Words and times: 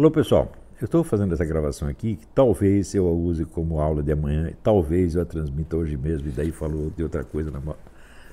Alô 0.00 0.10
pessoal, 0.10 0.50
eu 0.80 0.86
estou 0.86 1.04
fazendo 1.04 1.34
essa 1.34 1.44
gravação 1.44 1.86
aqui, 1.86 2.16
que 2.16 2.26
talvez 2.28 2.94
eu 2.94 3.06
a 3.06 3.10
use 3.10 3.44
como 3.44 3.80
aula 3.80 4.02
de 4.02 4.10
amanhã, 4.10 4.50
talvez 4.62 5.14
eu 5.14 5.20
a 5.20 5.26
transmita 5.26 5.76
hoje 5.76 5.94
mesmo, 5.94 6.26
e 6.26 6.30
daí 6.30 6.50
falou 6.50 6.88
de 6.88 7.02
outra 7.02 7.22
coisa 7.22 7.50
na 7.50 7.60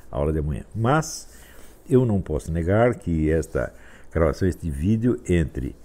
aula 0.09 0.31
de 0.31 0.39
amanhã. 0.39 0.63
Mas 0.73 1.27
eu 1.89 2.05
não 2.05 2.21
posso 2.21 2.53
negar 2.53 2.95
que 2.95 3.29
esta 3.29 3.73
gravação, 4.09 4.47
este 4.47 4.71
vídeo 4.71 5.19
entre 5.27 5.75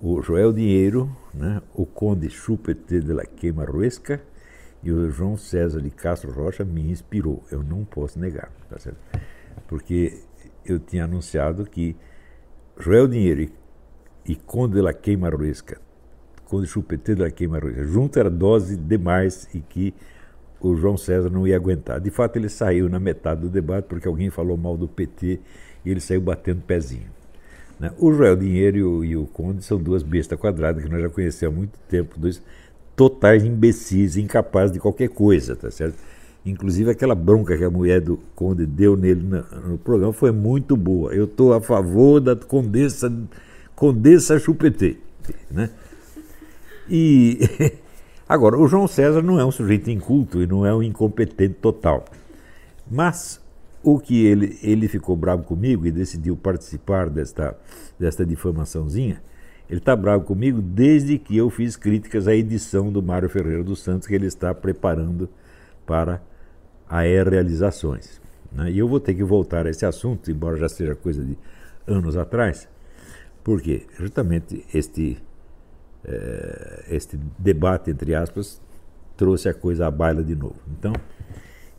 o 0.00 0.22
Joel 0.22 0.50
Dinheiro, 0.50 1.14
né, 1.34 1.60
o 1.74 1.84
Conde 1.84 2.30
Chupete 2.30 2.98
de 2.98 3.12
la 3.12 3.26
Queimaruesca 3.26 4.22
e 4.82 4.90
o 4.90 5.10
João 5.10 5.36
César 5.36 5.82
de 5.82 5.90
Castro 5.90 6.32
Rocha 6.32 6.64
me 6.64 6.90
inspirou. 6.90 7.44
Eu 7.50 7.62
não 7.62 7.84
posso 7.84 8.18
negar, 8.18 8.50
tá 8.70 8.78
certo? 8.78 8.98
Porque 9.66 10.22
eu 10.64 10.78
tinha 10.78 11.04
anunciado 11.04 11.66
que 11.66 11.94
Joel 12.78 13.06
Dinheiro 13.06 13.42
e, 13.42 13.52
e 14.28 14.36
Conde 14.36 14.74
de 14.74 14.82
la 14.82 14.92
Queimaruesca, 14.92 15.80
Conde 16.44 16.66
Chupete 16.66 17.14
de 17.14 17.22
la 17.22 17.30
Queimaruesca, 17.30 17.84
junto 17.84 18.18
era 18.18 18.30
dose 18.30 18.76
demais 18.76 19.48
e 19.54 19.60
que 19.60 19.94
o 20.60 20.76
João 20.76 20.96
César 20.96 21.30
não 21.30 21.46
ia 21.46 21.56
aguentar. 21.56 22.00
De 22.00 22.10
fato, 22.10 22.36
ele 22.36 22.48
saiu 22.48 22.88
na 22.88 22.98
metade 22.98 23.40
do 23.40 23.48
debate 23.48 23.86
porque 23.86 24.06
alguém 24.06 24.28
falou 24.28 24.56
mal 24.56 24.76
do 24.76 24.86
PT 24.86 25.40
e 25.84 25.90
ele 25.90 26.00
saiu 26.00 26.20
batendo 26.20 26.62
pezinho. 26.62 27.08
Né? 27.78 27.92
O 27.98 28.12
Joel 28.12 28.36
Dinheiro 28.36 29.04
e 29.04 29.16
o, 29.16 29.26
Conde 29.26 29.64
são 29.64 29.78
duas 29.78 30.02
bestas 30.02 30.38
quadradas 30.38 30.82
que 30.82 30.90
nós 30.90 31.00
já 31.00 31.08
conhecemos 31.08 31.54
há 31.54 31.58
muito 31.58 31.78
tempo, 31.88 32.18
dois 32.18 32.42
totais 32.96 33.44
imbecis, 33.44 34.16
incapazes 34.16 34.72
de 34.72 34.80
qualquer 34.80 35.08
coisa, 35.08 35.54
tá 35.54 35.70
certo? 35.70 35.96
Inclusive 36.44 36.90
aquela 36.90 37.14
bronca 37.14 37.56
que 37.56 37.62
a 37.62 37.70
mulher 37.70 38.00
do 38.00 38.18
Conde 38.34 38.66
deu 38.66 38.96
nele 38.96 39.22
no 39.64 39.78
programa 39.78 40.12
foi 40.12 40.32
muito 40.32 40.76
boa. 40.76 41.14
Eu 41.14 41.24
estou 41.24 41.52
a 41.52 41.60
favor 41.60 42.20
da 42.20 42.34
Condessa, 42.34 43.12
Condessa 43.78 44.40
Chupetê, 44.40 44.96
né? 45.48 45.70
E 46.90 47.38
agora, 48.28 48.58
o 48.58 48.66
João 48.66 48.88
César 48.88 49.22
não 49.22 49.38
é 49.38 49.44
um 49.44 49.52
sujeito 49.52 49.88
inculto 49.88 50.42
e 50.42 50.48
não 50.48 50.66
é 50.66 50.74
um 50.74 50.82
incompetente 50.82 51.54
total. 51.54 52.04
Mas 52.90 53.40
o 53.80 54.00
que 54.00 54.26
ele, 54.26 54.58
ele 54.64 54.88
ficou 54.88 55.14
bravo 55.14 55.44
comigo 55.44 55.86
e 55.86 55.92
decidiu 55.92 56.36
participar 56.36 57.08
desta, 57.08 57.56
desta 57.96 58.26
difamaçãozinha, 58.26 59.22
ele 59.70 59.78
está 59.78 59.94
bravo 59.94 60.24
comigo 60.24 60.60
desde 60.60 61.16
que 61.16 61.36
eu 61.36 61.48
fiz 61.48 61.76
críticas 61.76 62.26
à 62.26 62.34
edição 62.34 62.90
do 62.90 63.00
Mário 63.00 63.28
Ferreira 63.28 63.62
dos 63.62 63.80
Santos 63.80 64.08
que 64.08 64.14
ele 64.16 64.26
está 64.26 64.52
preparando 64.52 65.28
para 65.86 66.20
a 66.88 67.06
E-Realizações. 67.06 68.20
Né? 68.50 68.72
E 68.72 68.78
eu 68.80 68.88
vou 68.88 68.98
ter 68.98 69.14
que 69.14 69.22
voltar 69.22 69.68
a 69.68 69.70
esse 69.70 69.86
assunto, 69.86 70.28
embora 70.32 70.56
já 70.56 70.68
seja 70.68 70.96
coisa 70.96 71.24
de 71.24 71.38
anos 71.86 72.16
atrás, 72.16 72.66
porque 73.48 73.86
justamente 73.98 74.66
este, 74.74 75.16
eh, 76.04 76.84
este 76.90 77.18
debate, 77.38 77.90
entre 77.90 78.14
aspas, 78.14 78.60
trouxe 79.16 79.48
a 79.48 79.54
coisa 79.54 79.86
à 79.86 79.90
baila 79.90 80.22
de 80.22 80.36
novo. 80.36 80.56
Então, 80.78 80.92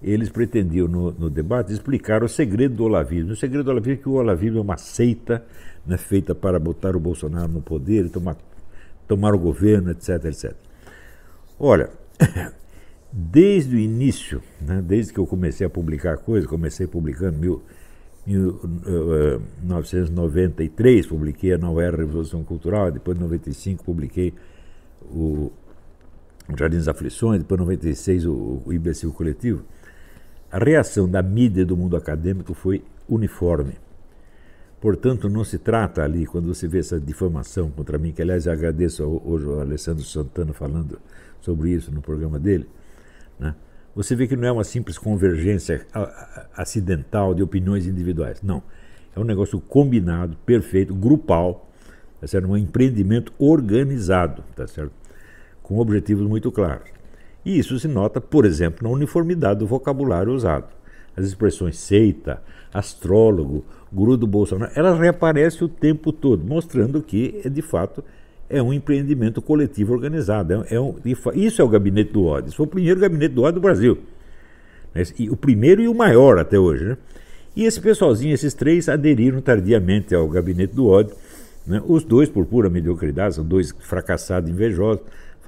eles 0.01 0.31
pretendiam 0.31 0.87
no, 0.87 1.11
no, 1.11 1.29
debate 1.29 1.71
explicar 1.71 2.23
o 2.23 2.27
segredo 2.27 2.73
do 2.73 2.85
olavismo. 2.85 3.33
O 3.33 3.35
segredo 3.35 3.65
do 3.65 3.69
olavismo 3.69 3.93
é 3.93 3.97
que 3.97 4.09
o 4.09 4.13
olavismo 4.13 4.57
é 4.57 4.61
uma 4.61 4.77
seita 4.77 5.45
né, 5.85 5.95
feita 5.95 6.33
para 6.33 6.57
botar 6.57 6.95
o 6.95 6.99
Bolsonaro 6.99 7.51
no 7.51 7.61
poder 7.61 8.09
tomar, 8.09 8.35
tomar 9.07 9.35
o 9.35 9.37
governo, 9.37 9.91
etc, 9.91 10.25
etc. 10.25 10.55
Olha, 11.59 11.91
desde 13.13 13.75
o 13.75 13.79
início, 13.79 14.41
né, 14.59 14.81
desde 14.81 15.13
que 15.13 15.19
eu 15.19 15.27
comecei 15.27 15.67
a 15.67 15.69
publicar 15.69 16.17
coisas, 16.17 16.49
comecei 16.49 16.87
publicando 16.87 17.37
mil, 17.37 17.61
1993, 18.25 21.05
eh, 21.05 21.09
publiquei 21.09 21.53
a 21.53 21.57
Nova 21.57 21.83
Era 21.83 21.97
Revolução 21.97 22.43
Cultural, 22.43 22.91
depois 22.91 23.17
em 23.17 23.21
95 23.21 23.83
publiquei 23.83 24.33
o 25.01 25.51
Jardim 26.57 26.77
das 26.77 26.87
Aflições, 26.87 27.39
depois 27.39 27.59
em 27.59 27.63
96 27.63 28.25
o, 28.25 28.63
o 28.65 29.13
Coletivo 29.13 29.63
a 30.51 30.57
reação 30.57 31.07
da 31.07 31.21
mídia 31.21 31.65
do 31.65 31.77
mundo 31.77 31.95
acadêmico 31.95 32.53
foi 32.53 32.83
uniforme. 33.07 33.73
Portanto, 34.81 35.29
não 35.29 35.43
se 35.43 35.59
trata 35.59 36.03
ali, 36.03 36.25
quando 36.25 36.47
você 36.47 36.67
vê 36.67 36.79
essa 36.79 36.99
difamação 36.99 37.69
contra 37.69 37.97
mim, 37.97 38.11
que 38.11 38.21
aliás 38.21 38.45
eu 38.45 38.53
agradeço 38.53 39.03
hoje 39.25 39.45
ao 39.45 39.59
Alessandro 39.59 40.03
Santana 40.03 40.53
falando 40.53 40.99
sobre 41.41 41.71
isso 41.71 41.91
no 41.91 42.01
programa 42.01 42.39
dele, 42.39 42.67
né? 43.37 43.55
Você 43.95 44.15
vê 44.15 44.27
que 44.27 44.35
não 44.35 44.47
é 44.47 44.51
uma 44.51 44.63
simples 44.63 44.97
convergência 44.97 45.85
acidental 46.55 47.33
de 47.33 47.43
opiniões 47.43 47.85
individuais. 47.85 48.41
Não. 48.41 48.61
É 49.15 49.19
um 49.19 49.23
negócio 49.23 49.59
combinado, 49.59 50.37
perfeito, 50.45 50.93
grupal, 50.93 51.69
tá 52.21 52.27
certo? 52.27 52.47
um 52.47 52.57
empreendimento 52.57 53.33
organizado, 53.37 54.43
tá 54.55 54.67
certo? 54.67 54.93
com 55.69 55.77
objetivos 55.77 56.27
muito 56.27 56.51
claros. 56.51 56.89
E 57.45 57.59
isso 57.59 57.79
se 57.79 57.87
nota, 57.87 58.19
por 58.19 58.43
exemplo, 58.43 58.87
na 58.87 58.93
uniformidade 58.93 59.59
do 59.59 59.67
vocabulário 59.67 60.33
usado. 60.33 60.67
As 61.15 61.23
expressões 61.23 61.77
seita, 61.77 62.41
astrólogo, 62.73 63.63
guru 63.93 64.17
do 64.17 64.25
Bolsonaro, 64.25 64.71
elas 64.75 64.99
reaparecem 64.99 65.63
o 65.63 65.69
tempo 65.69 66.11
todo, 66.11 66.43
mostrando 66.43 67.03
que, 67.03 67.47
de 67.49 67.61
fato, 67.61 68.03
é 68.49 68.61
um 68.61 68.73
empreendimento 68.73 69.41
coletivo 69.41 69.93
organizado. 69.93 70.65
É, 70.69 70.79
um, 70.79 70.95
isso 71.35 71.61
é 71.61 71.65
o 71.65 71.69
gabinete 71.69 72.11
do 72.11 72.25
ódio. 72.25 72.49
Isso 72.49 72.57
foi 72.57 72.65
o 72.65 72.69
primeiro 72.69 72.99
gabinete 72.99 73.33
do 73.33 73.43
ódio 73.43 73.55
do 73.55 73.61
Brasil. 73.61 73.97
O 75.29 75.37
primeiro 75.37 75.81
e 75.81 75.87
o 75.87 75.93
maior 75.93 76.39
até 76.39 76.57
hoje. 76.57 76.83
Né? 76.83 76.97
E 77.55 77.65
esse 77.65 77.79
pessoalzinho, 77.79 78.33
esses 78.33 78.53
três, 78.53 78.89
aderiram 78.89 79.39
tardiamente 79.41 80.15
ao 80.15 80.27
gabinete 80.27 80.73
do 80.73 80.87
ódio. 80.87 81.15
Né? 81.67 81.81
Os 81.85 82.03
dois, 82.03 82.27
por 82.27 82.45
pura 82.45 82.69
mediocridade, 82.69 83.35
são 83.35 83.45
dois 83.45 83.71
fracassados 83.79 84.49
invejosos 84.49 85.01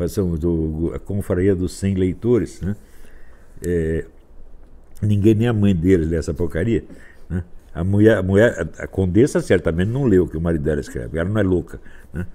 são 0.07 0.35
do, 0.35 0.91
a 0.95 0.99
confraria 0.99 1.55
dos 1.55 1.73
100 1.73 1.95
leitores, 1.95 2.61
né? 2.61 2.75
É, 3.65 4.05
ninguém, 5.01 5.35
nem 5.35 5.47
a 5.47 5.53
mãe 5.53 5.75
deles 5.75 6.07
lê 6.07 6.17
essa 6.17 6.33
porcaria. 6.33 6.83
Né? 7.29 7.43
A 7.73 7.83
mulher, 7.83 8.17
a 8.17 8.23
mulher, 8.23 8.67
a 8.79 8.87
condessa 8.87 9.39
certamente 9.41 9.89
não 9.89 10.05
leu 10.05 10.23
o 10.23 10.27
que 10.27 10.37
o 10.37 10.41
marido 10.41 10.63
dela 10.63 10.81
escreve, 10.81 11.17
ela 11.17 11.29
não 11.29 11.39
é 11.39 11.43
louca. 11.43 11.79
Né? 12.13 12.25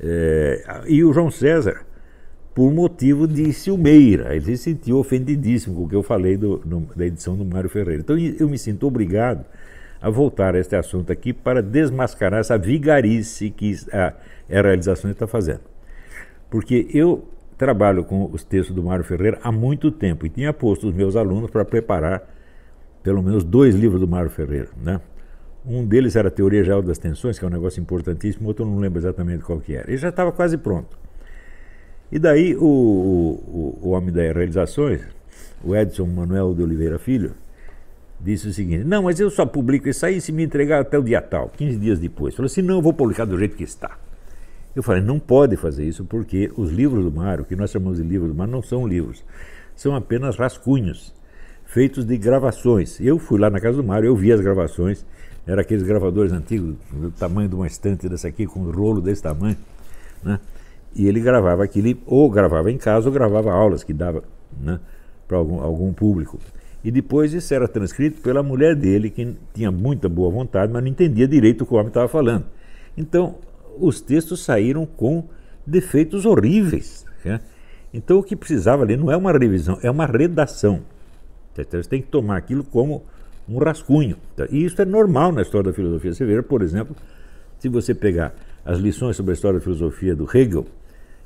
É, 0.00 0.82
e 0.86 1.02
o 1.02 1.12
João 1.12 1.30
César, 1.30 1.84
por 2.54 2.72
motivo 2.72 3.26
de 3.26 3.52
ciumeira, 3.52 4.34
ele 4.34 4.44
se 4.44 4.56
sentiu 4.56 4.98
ofendidíssimo 4.98 5.76
com 5.76 5.84
o 5.84 5.88
que 5.88 5.94
eu 5.94 6.02
falei 6.02 6.36
do, 6.36 6.60
no, 6.64 6.88
da 6.94 7.06
edição 7.06 7.36
do 7.36 7.44
Mário 7.44 7.70
Ferreira. 7.70 8.00
Então 8.00 8.16
eu 8.18 8.48
me 8.48 8.58
sinto 8.58 8.86
obrigado 8.86 9.44
a 10.00 10.10
voltar 10.10 10.54
a 10.54 10.58
este 10.58 10.76
assunto 10.76 11.12
aqui 11.12 11.32
para 11.32 11.62
desmascarar 11.62 12.40
essa 12.40 12.56
vigarice 12.56 13.50
que 13.50 13.76
a, 13.92 14.14
a 14.50 14.62
realização 14.62 15.10
está 15.10 15.26
fazendo. 15.26 15.60
Porque 16.50 16.88
eu 16.92 17.28
trabalho 17.56 18.04
com 18.04 18.30
os 18.32 18.44
textos 18.44 18.74
do 18.74 18.82
Mário 18.82 19.04
Ferreira 19.04 19.38
há 19.42 19.50
muito 19.50 19.90
tempo 19.90 20.24
e 20.24 20.30
tinha 20.30 20.52
posto 20.52 20.86
os 20.86 20.94
meus 20.94 21.16
alunos 21.16 21.50
para 21.50 21.64
preparar 21.64 22.22
pelo 23.02 23.22
menos 23.22 23.42
dois 23.42 23.74
livros 23.74 24.00
do 24.00 24.06
Mário 24.06 24.30
Ferreira. 24.30 24.68
Né? 24.80 25.00
Um 25.66 25.84
deles 25.84 26.16
era 26.16 26.28
a 26.28 26.30
Teoria 26.30 26.64
Geral 26.64 26.82
das 26.82 26.98
Tensões, 26.98 27.38
que 27.38 27.44
é 27.44 27.48
um 27.48 27.50
negócio 27.50 27.80
importantíssimo, 27.80 28.48
outro 28.48 28.64
eu 28.64 28.70
não 28.70 28.78
lembro 28.78 28.98
exatamente 28.98 29.44
qual 29.44 29.60
que 29.60 29.74
era. 29.74 29.88
Ele 29.88 29.96
já 29.96 30.08
estava 30.08 30.32
quase 30.32 30.56
pronto. 30.56 30.98
E 32.10 32.18
daí 32.18 32.56
o, 32.56 32.60
o, 32.62 33.78
o 33.82 33.88
homem 33.90 34.12
das 34.12 34.34
realizações, 34.34 35.02
o 35.62 35.76
Edson 35.76 36.06
Manuel 36.06 36.54
de 36.54 36.62
Oliveira 36.62 36.98
Filho, 36.98 37.32
disse 38.18 38.48
o 38.48 38.52
seguinte: 38.52 38.84
Não, 38.84 39.02
mas 39.02 39.20
eu 39.20 39.30
só 39.30 39.44
publico 39.44 39.88
isso 39.88 40.06
aí 40.06 40.20
se 40.20 40.32
me 40.32 40.42
entregar 40.42 40.80
até 40.80 40.98
o 40.98 41.02
dia 41.02 41.20
tal, 41.20 41.50
15 41.50 41.78
dias 41.78 41.98
depois. 41.98 42.34
Falou 42.34 42.46
assim: 42.46 42.62
Não, 42.62 42.76
eu 42.76 42.82
vou 42.82 42.94
publicar 42.94 43.26
do 43.26 43.38
jeito 43.38 43.56
que 43.56 43.64
está. 43.64 43.98
Eu 44.78 44.82
falei, 44.84 45.02
não 45.02 45.18
pode 45.18 45.56
fazer 45.56 45.84
isso 45.84 46.04
porque 46.04 46.52
os 46.56 46.70
livros 46.70 47.04
do 47.04 47.10
Mário, 47.10 47.44
que 47.44 47.56
nós 47.56 47.68
chamamos 47.68 47.98
de 47.98 48.04
livros 48.04 48.30
do 48.30 48.36
Mário, 48.36 48.52
não 48.52 48.62
são 48.62 48.86
livros, 48.86 49.24
são 49.74 49.92
apenas 49.92 50.36
rascunhos 50.36 51.12
feitos 51.64 52.04
de 52.04 52.16
gravações. 52.16 53.00
Eu 53.00 53.18
fui 53.18 53.40
lá 53.40 53.50
na 53.50 53.60
casa 53.60 53.76
do 53.76 53.82
Mário, 53.82 54.06
eu 54.06 54.14
vi 54.14 54.32
as 54.32 54.40
gravações, 54.40 55.04
eram 55.48 55.62
aqueles 55.62 55.82
gravadores 55.82 56.30
antigos, 56.30 56.76
do 56.92 57.10
tamanho 57.10 57.48
de 57.48 57.54
uma 57.54 57.66
estante 57.66 58.08
dessa 58.08 58.28
aqui, 58.28 58.46
com 58.46 58.60
um 58.60 58.70
rolo 58.70 59.00
desse 59.00 59.22
tamanho, 59.22 59.56
né? 60.22 60.38
E 60.94 61.08
ele 61.08 61.20
gravava 61.20 61.64
aquilo, 61.64 61.98
ou 62.06 62.30
gravava 62.30 62.70
em 62.70 62.76
casa, 62.76 63.08
ou 63.08 63.12
gravava 63.12 63.50
aulas 63.50 63.82
que 63.82 63.92
dava 63.92 64.22
né, 64.60 64.78
para 65.26 65.38
algum, 65.38 65.60
algum 65.60 65.92
público. 65.92 66.38
E 66.84 66.90
depois 66.90 67.32
isso 67.32 67.52
era 67.52 67.66
transcrito 67.66 68.20
pela 68.20 68.42
mulher 68.42 68.76
dele, 68.76 69.10
que 69.10 69.36
tinha 69.54 69.70
muita 69.70 70.08
boa 70.08 70.30
vontade, 70.30 70.72
mas 70.72 70.82
não 70.82 70.88
entendia 70.88 71.26
direito 71.26 71.62
o 71.62 71.66
que 71.66 71.72
o 71.72 71.76
homem 71.76 71.88
estava 71.88 72.08
falando. 72.08 72.44
Então, 72.96 73.36
os 73.78 74.00
textos 74.00 74.44
saíram 74.44 74.84
com 74.84 75.24
defeitos 75.66 76.26
horríveis. 76.26 77.04
Né? 77.24 77.40
Então 77.92 78.18
o 78.18 78.22
que 78.22 78.36
precisava 78.36 78.82
ali 78.82 78.96
não 78.96 79.10
é 79.10 79.16
uma 79.16 79.32
revisão, 79.32 79.78
é 79.82 79.90
uma 79.90 80.06
redação. 80.06 80.82
Você 81.54 81.88
tem 81.88 82.00
que 82.00 82.08
tomar 82.08 82.36
aquilo 82.36 82.62
como 82.62 83.02
um 83.48 83.58
rascunho. 83.58 84.16
Tá? 84.36 84.46
E 84.50 84.64
isso 84.64 84.80
é 84.80 84.84
normal 84.84 85.32
na 85.32 85.42
história 85.42 85.70
da 85.70 85.74
filosofia. 85.74 86.12
Você 86.12 86.24
vê, 86.24 86.40
por 86.42 86.62
exemplo, 86.62 86.94
se 87.58 87.68
você 87.68 87.94
pegar 87.94 88.34
as 88.64 88.78
lições 88.78 89.16
sobre 89.16 89.32
a 89.32 89.34
história 89.34 89.58
da 89.58 89.64
filosofia 89.64 90.14
do 90.14 90.24
Hegel, 90.24 90.66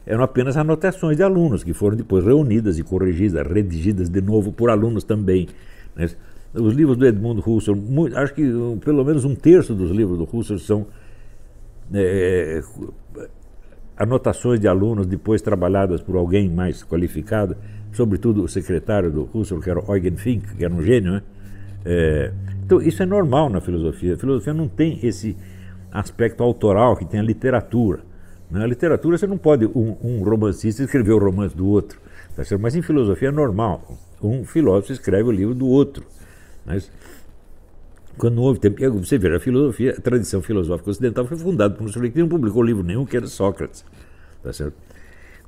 eram 0.07 0.23
apenas 0.23 0.57
anotações 0.57 1.17
de 1.17 1.23
alunos 1.23 1.63
que 1.63 1.73
foram 1.73 1.97
depois 1.97 2.25
reunidas 2.25 2.79
e 2.79 2.83
corrigidas, 2.83 3.47
redigidas 3.47 4.09
de 4.09 4.21
novo 4.21 4.53
por 4.53 4.71
alunos 4.71 5.05
também. 5.05 5.49
Né? 5.95 6.09
Os 6.55 6.75
livros 6.75 6.97
do 6.97 7.07
Edmund 7.07 7.43
Husserl, 7.45 7.79
acho 8.17 8.35
que 8.35 8.43
pelo 8.85 9.05
menos 9.05 9.25
um 9.25 9.35
terço 9.35 9.75
dos 9.75 9.91
livros 9.91 10.19
do 10.19 10.29
Husserl 10.31 10.59
são 10.59 10.87
é, 11.95 12.61
anotações 13.97 14.61
de 14.61 14.67
alunos 14.67 15.07
depois 15.07 15.41
trabalhadas 15.41 16.01
por 16.03 16.17
alguém 16.17 16.51
mais 16.51 16.85
qualificado, 16.85 17.57
sobretudo 17.93 18.43
o 18.43 18.49
secretário 18.49 19.11
do 19.11 19.29
Husserl, 19.33 19.61
que 19.61 19.71
era 19.71 19.81
Eugen 19.89 20.17
Fink, 20.17 20.57
que 20.57 20.65
era 20.65 20.75
um 20.75 20.83
gênio. 20.83 21.13
Né? 21.13 21.23
É, 21.85 22.33
então, 22.65 22.81
isso 22.81 23.03
é 23.03 23.07
normal 23.07 23.49
na 23.49 23.61
filosofia. 23.61 24.15
A 24.15 24.17
filosofia 24.17 24.55
não 24.55 24.69
tem 24.69 24.99
esse 25.03 25.37
aspecto 25.91 26.43
autoral 26.43 26.97
que 26.97 27.05
tem 27.05 27.21
a 27.21 27.23
literatura. 27.23 28.01
Na 28.51 28.67
literatura, 28.67 29.17
você 29.17 29.27
não 29.27 29.39
pode 29.39 29.67
um, 29.67 29.97
um 30.03 30.23
romancista 30.23 30.83
escrever 30.83 31.13
o 31.13 31.19
romance 31.19 31.57
do 31.57 31.67
outro. 31.67 32.01
Tá 32.37 32.43
Mas 32.59 32.75
em 32.75 32.83
filosofia 32.83 33.29
é 33.29 33.33
normal. 33.33 33.99
Um 34.23 34.45
filósofo 34.45 34.93
escreve 34.93 35.29
o 35.29 35.33
livro 35.33 35.55
do 35.55 35.67
outro. 35.67 36.05
Mas 36.65 36.91
quando 38.17 38.37
não 38.37 38.43
houve 38.43 38.61
tempo, 38.61 38.79
você 38.99 39.19
vê, 39.19 39.35
a 39.35 39.41
filosofia, 39.41 39.95
a 39.97 40.01
tradição 40.01 40.43
filosófica 40.43 40.91
ocidental 40.91 41.27
foi 41.27 41.37
fundada 41.37 41.75
por 41.75 41.85
um 41.85 41.89
sujeito 41.89 42.13
que 42.13 42.21
não 42.21 42.29
publicou 42.29 42.63
livro 42.63 42.83
nenhum, 42.83 43.05
que 43.05 43.17
era 43.17 43.27
Sócrates. 43.27 43.85
Tá 44.43 44.53
certo? 44.53 44.75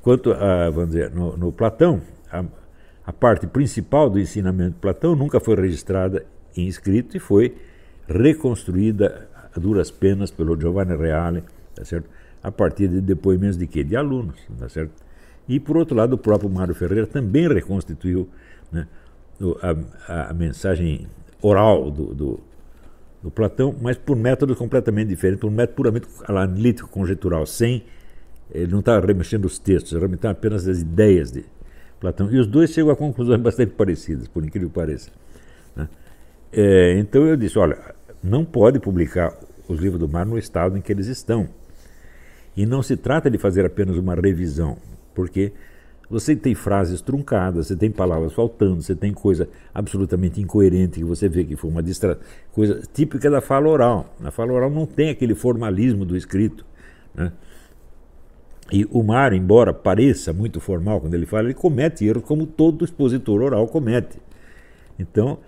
Quanto 0.03 0.33
a, 0.33 0.71
vamos 0.71 0.91
dizer, 0.91 1.11
no, 1.11 1.37
no 1.37 1.53
Platão, 1.53 2.01
a, 2.31 2.45
a, 3.07 3.13
parte 3.13 3.47
principal 3.47 4.09
do 4.09 4.19
ensinamento 4.19 4.73
de 4.73 4.81
Platão 4.81 5.15
nunca 5.15 5.41
foi 5.41 5.55
registrada 5.57 6.25
em 6.57 6.67
escrito 6.67 7.17
e 7.17 7.21
foi 7.21 7.55
reconstruída 8.09 9.29
a 9.55 9.59
duras 9.59 9.91
penas 9.91 10.31
pelo 10.31 10.59
Giovanni 10.61 10.97
Reale, 10.97 11.43
tá 11.75 11.85
certo? 11.85 12.09
a 12.45 12.53
partir 12.53 12.89
de 12.89 13.01
depoimentos 13.01 13.57
de 13.57 13.67
quê? 13.67 13.83
De 13.83 13.97
alunos, 13.97 14.37
tá 14.59 14.69
certo? 14.69 14.93
E, 15.49 15.59
por 15.59 15.79
outro 15.79 15.97
lado, 15.97 16.13
o 16.13 16.19
próprio 16.19 16.51
Mário 16.51 16.75
Ferreira 16.75 17.07
também 17.07 17.49
reconstituiu 17.49 18.29
né, 18.71 18.87
a, 20.07 20.31
a, 20.31 20.35
mensagem 20.35 21.07
oral 21.41 21.91
do, 21.91 22.15
do, 22.15 22.41
do, 23.23 23.31
Platão, 23.31 23.75
mas 23.81 23.97
por 23.97 24.15
método 24.15 24.55
completamente 24.55 25.09
diferente, 25.09 25.41
por 25.41 25.49
um 25.49 25.55
método 25.55 25.77
puramente 25.77 26.07
analítico, 26.29 26.89
conjectural, 26.89 27.47
sem. 27.47 27.85
Ele 28.51 28.71
não 28.71 28.81
estava 28.81 29.05
remexendo 29.07 29.47
os 29.47 29.59
textos, 29.59 29.93
ele 29.93 30.03
remetendo 30.03 30.33
apenas 30.33 30.69
as 30.69 30.81
ideias 30.81 31.33
de 31.33 31.47
Platão. 32.01 32.31
E 32.31 32.39
os 32.39 32.47
dois 32.47 32.71
chegam 32.71 32.91
a 32.91 32.97
conclusões 32.97 33.41
bastante 33.43 33.73
parecidas, 33.73 34.29
por 34.29 34.45
incrível 34.45 34.69
que 34.69 34.75
pareça. 34.75 35.11
Né? 35.75 35.89
É, 36.53 36.99
então 36.99 37.27
eu 37.27 37.37
disse: 37.37 37.59
olha, 37.59 37.79
não 38.23 38.45
pode 38.45 38.79
publicar 38.79 39.37
os 39.69 39.81
livros 39.81 40.01
do 40.01 40.09
mar 40.09 40.27
no 40.27 40.39
estado 40.39 40.77
em 40.77 40.81
que 40.81 40.93
eles 40.93 41.07
estão. 41.07 41.49
E 42.57 42.67
não 42.67 42.83
se 42.83 42.97
trata 42.97 43.31
de 43.31 43.39
fazer 43.39 43.67
apenas 43.67 43.97
uma 43.97 44.15
revisão, 44.15 44.77
porque 45.15 45.53
você 46.09 46.37
tem 46.37 46.55
frases 46.55 47.01
truncadas, 47.01 47.67
você 47.67 47.77
tem 47.77 47.91
palavras 47.91 48.33
faltando, 48.33 48.83
você 48.83 48.95
tem 48.95 49.13
coisa 49.13 49.49
absolutamente 49.75 50.41
incoerente 50.41 51.01
que 51.01 51.05
você 51.05 51.29
vê 51.29 51.45
que 51.45 51.57
foi 51.57 51.71
uma 51.71 51.83
distra... 51.83 52.19
coisa 52.53 52.81
típica 52.93 53.31
da 53.31 53.41
fala 53.41 53.69
oral. 53.69 54.15
Na 54.21 54.31
fala 54.31 54.53
oral 54.53 54.71
não 54.71 54.87
tem 54.87 55.11
aquele 55.11 55.35
formalismo 55.35 56.05
do 56.05 56.17
escrito. 56.17 56.65
Né? 57.15 57.33
E 58.73 58.87
o 58.91 59.03
Mar, 59.03 59.33
embora 59.33 59.73
pareça 59.75 60.33
muito 60.33 60.61
formal 60.61 61.01
quando 61.01 61.15
ele 61.15 61.27
fala, 61.27 61.45
ele 61.45 61.55
comete 61.55 62.05
erros 62.05 62.25
como 62.25 62.47
todo 62.47 62.85
expositor 62.85 63.43
oral 63.43 63.69
comete. 63.69 64.19
Então, 64.99 65.39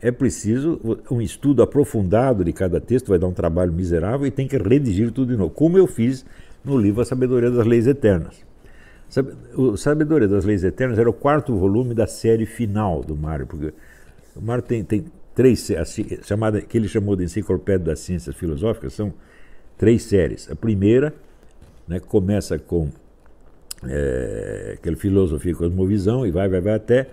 é 0.00 0.10
preciso 0.10 0.80
um 1.10 1.20
estudo 1.20 1.62
aprofundado 1.62 2.44
de 2.44 2.52
cada 2.52 2.80
texto, 2.80 3.08
vai 3.08 3.18
dar 3.18 3.26
um 3.26 3.32
trabalho 3.32 3.72
miserável 3.72 4.26
e 4.26 4.30
tem 4.30 4.46
que 4.46 4.56
redigir 4.56 5.10
tudo 5.12 5.32
de 5.32 5.38
novo, 5.38 5.50
como 5.50 5.78
eu 5.78 5.86
fiz 5.86 6.26
no 6.64 6.76
livro 6.76 7.00
A 7.00 7.04
Sabedoria 7.04 7.50
das 7.50 7.66
Leis 7.66 7.86
Eternas. 7.86 8.44
O 9.56 9.76
Sabedoria 9.76 10.26
das 10.26 10.44
Leis 10.44 10.64
Eternas 10.64 10.98
era 10.98 11.08
o 11.08 11.12
quarto 11.12 11.54
volume 11.54 11.94
da 11.94 12.06
série 12.06 12.44
final 12.44 13.02
do 13.02 13.16
Mário, 13.16 13.46
porque 13.46 13.72
o 14.34 14.42
Mário 14.42 14.62
tem, 14.62 14.82
tem 14.82 15.04
três, 15.34 15.70
chamada, 16.22 16.60
que 16.60 16.76
ele 16.76 16.88
chamou 16.88 17.14
de 17.14 17.24
Enciclopédia 17.24 17.86
das 17.86 18.00
Ciências 18.00 18.34
Filosóficas, 18.34 18.92
são 18.92 19.14
três 19.78 20.02
séries. 20.02 20.50
A 20.50 20.56
primeira 20.56 21.14
né, 21.86 22.00
começa 22.00 22.58
com 22.58 22.90
é, 23.86 24.74
aquele 24.78 24.96
filosofia 24.96 25.54
cosmovisão 25.54 26.26
e 26.26 26.30
vai, 26.30 26.48
vai, 26.48 26.60
vai 26.60 26.74
até 26.74 27.08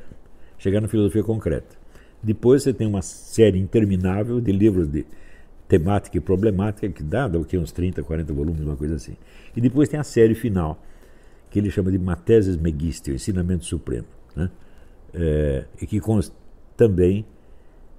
chegar 0.57 0.81
na 0.81 0.88
filosofia 0.88 1.23
concreta. 1.23 1.75
Depois 2.21 2.63
você 2.63 2.73
tem 2.73 2.88
uma 2.88 3.01
série 3.01 3.59
interminável 3.59 4.39
de 4.39 4.51
livros 4.51 4.88
de 4.88 5.06
temática 5.68 6.18
e 6.18 6.19
problemática, 6.19 6.88
que 6.89 7.01
dá, 7.01 7.27
dá 7.27 7.39
uns 7.39 7.71
30, 7.71 8.03
40 8.03 8.33
volumes, 8.33 8.62
uma 8.62 8.75
coisa 8.75 8.95
assim. 8.95 9.15
E 9.56 9.62
depois 9.62 9.89
tem 9.89 10.00
a 10.00 10.03
série 10.03 10.35
final, 10.35 10.83
que 11.50 11.57
ele 11.57 11.71
chama 11.71 11.91
de 11.91 11.97
Mateses 11.97 12.57
Megiste, 12.57 13.12
o 13.12 13.15
Ensinamento 13.15 13.65
Supremo, 13.65 14.07
né? 14.35 14.50
É, 15.13 15.65
e 15.81 15.88
que 15.88 16.00
consta 16.00 16.33
também 16.77 17.25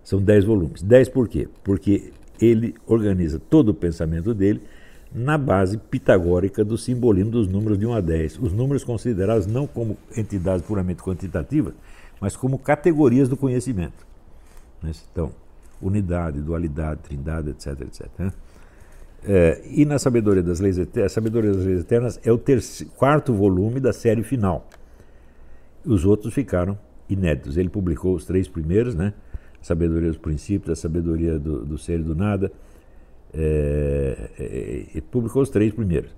são 0.02 0.20
10 0.20 0.44
volumes. 0.44 0.82
10 0.82 1.08
por 1.08 1.28
quê? 1.28 1.48
Porque 1.64 2.12
ele 2.40 2.74
organiza 2.86 3.38
todo 3.38 3.70
o 3.70 3.74
pensamento 3.74 4.34
dele 4.34 4.60
na 5.14 5.36
base 5.36 5.76
pitagórica 5.76 6.64
do 6.64 6.78
simbolismo 6.78 7.30
dos 7.30 7.48
números 7.48 7.78
de 7.78 7.86
1 7.86 7.94
a 7.94 8.00
10. 8.00 8.38
Os 8.38 8.52
números 8.52 8.82
considerados 8.82 9.46
não 9.46 9.66
como 9.66 9.96
entidades 10.16 10.64
puramente 10.64 11.02
quantitativas, 11.02 11.74
mas 12.20 12.36
como 12.36 12.58
categorias 12.58 13.28
do 13.28 13.36
conhecimento. 13.36 14.06
Né? 14.82 14.92
Então, 15.10 15.32
unidade, 15.80 16.40
dualidade, 16.40 17.00
trindade, 17.00 17.50
etc, 17.50 17.80
etc. 17.82 18.08
Né? 18.18 18.32
É, 19.24 19.62
e 19.70 19.84
na 19.84 19.98
Sabedoria 19.98 20.42
das 20.42 20.58
Leis 20.58 20.78
Eternas, 20.78 21.12
Sabedoria 21.12 21.52
das 21.52 21.64
Leis 21.64 21.80
Eternas 21.80 22.20
é 22.24 22.32
o 22.32 22.38
terceiro, 22.38 22.92
quarto 22.94 23.32
volume 23.32 23.78
da 23.78 23.92
série 23.92 24.22
final. 24.22 24.68
Os 25.84 26.04
outros 26.04 26.32
ficaram 26.32 26.78
inéditos. 27.08 27.56
Ele 27.56 27.68
publicou 27.68 28.14
os 28.14 28.24
três 28.24 28.48
primeiros, 28.48 28.94
né? 28.94 29.12
Sabedoria 29.60 30.08
dos 30.08 30.18
Princípios, 30.18 30.70
a 30.70 30.80
Sabedoria 30.80 31.38
do, 31.38 31.64
do 31.64 31.78
Ser 31.78 32.00
e 32.00 32.02
do 32.02 32.16
Nada. 32.16 32.50
É, 33.34 34.30
é, 34.38 34.98
é 34.98 35.00
publicou 35.00 35.42
os 35.42 35.50
três 35.50 35.72
primeiros. 35.72 36.14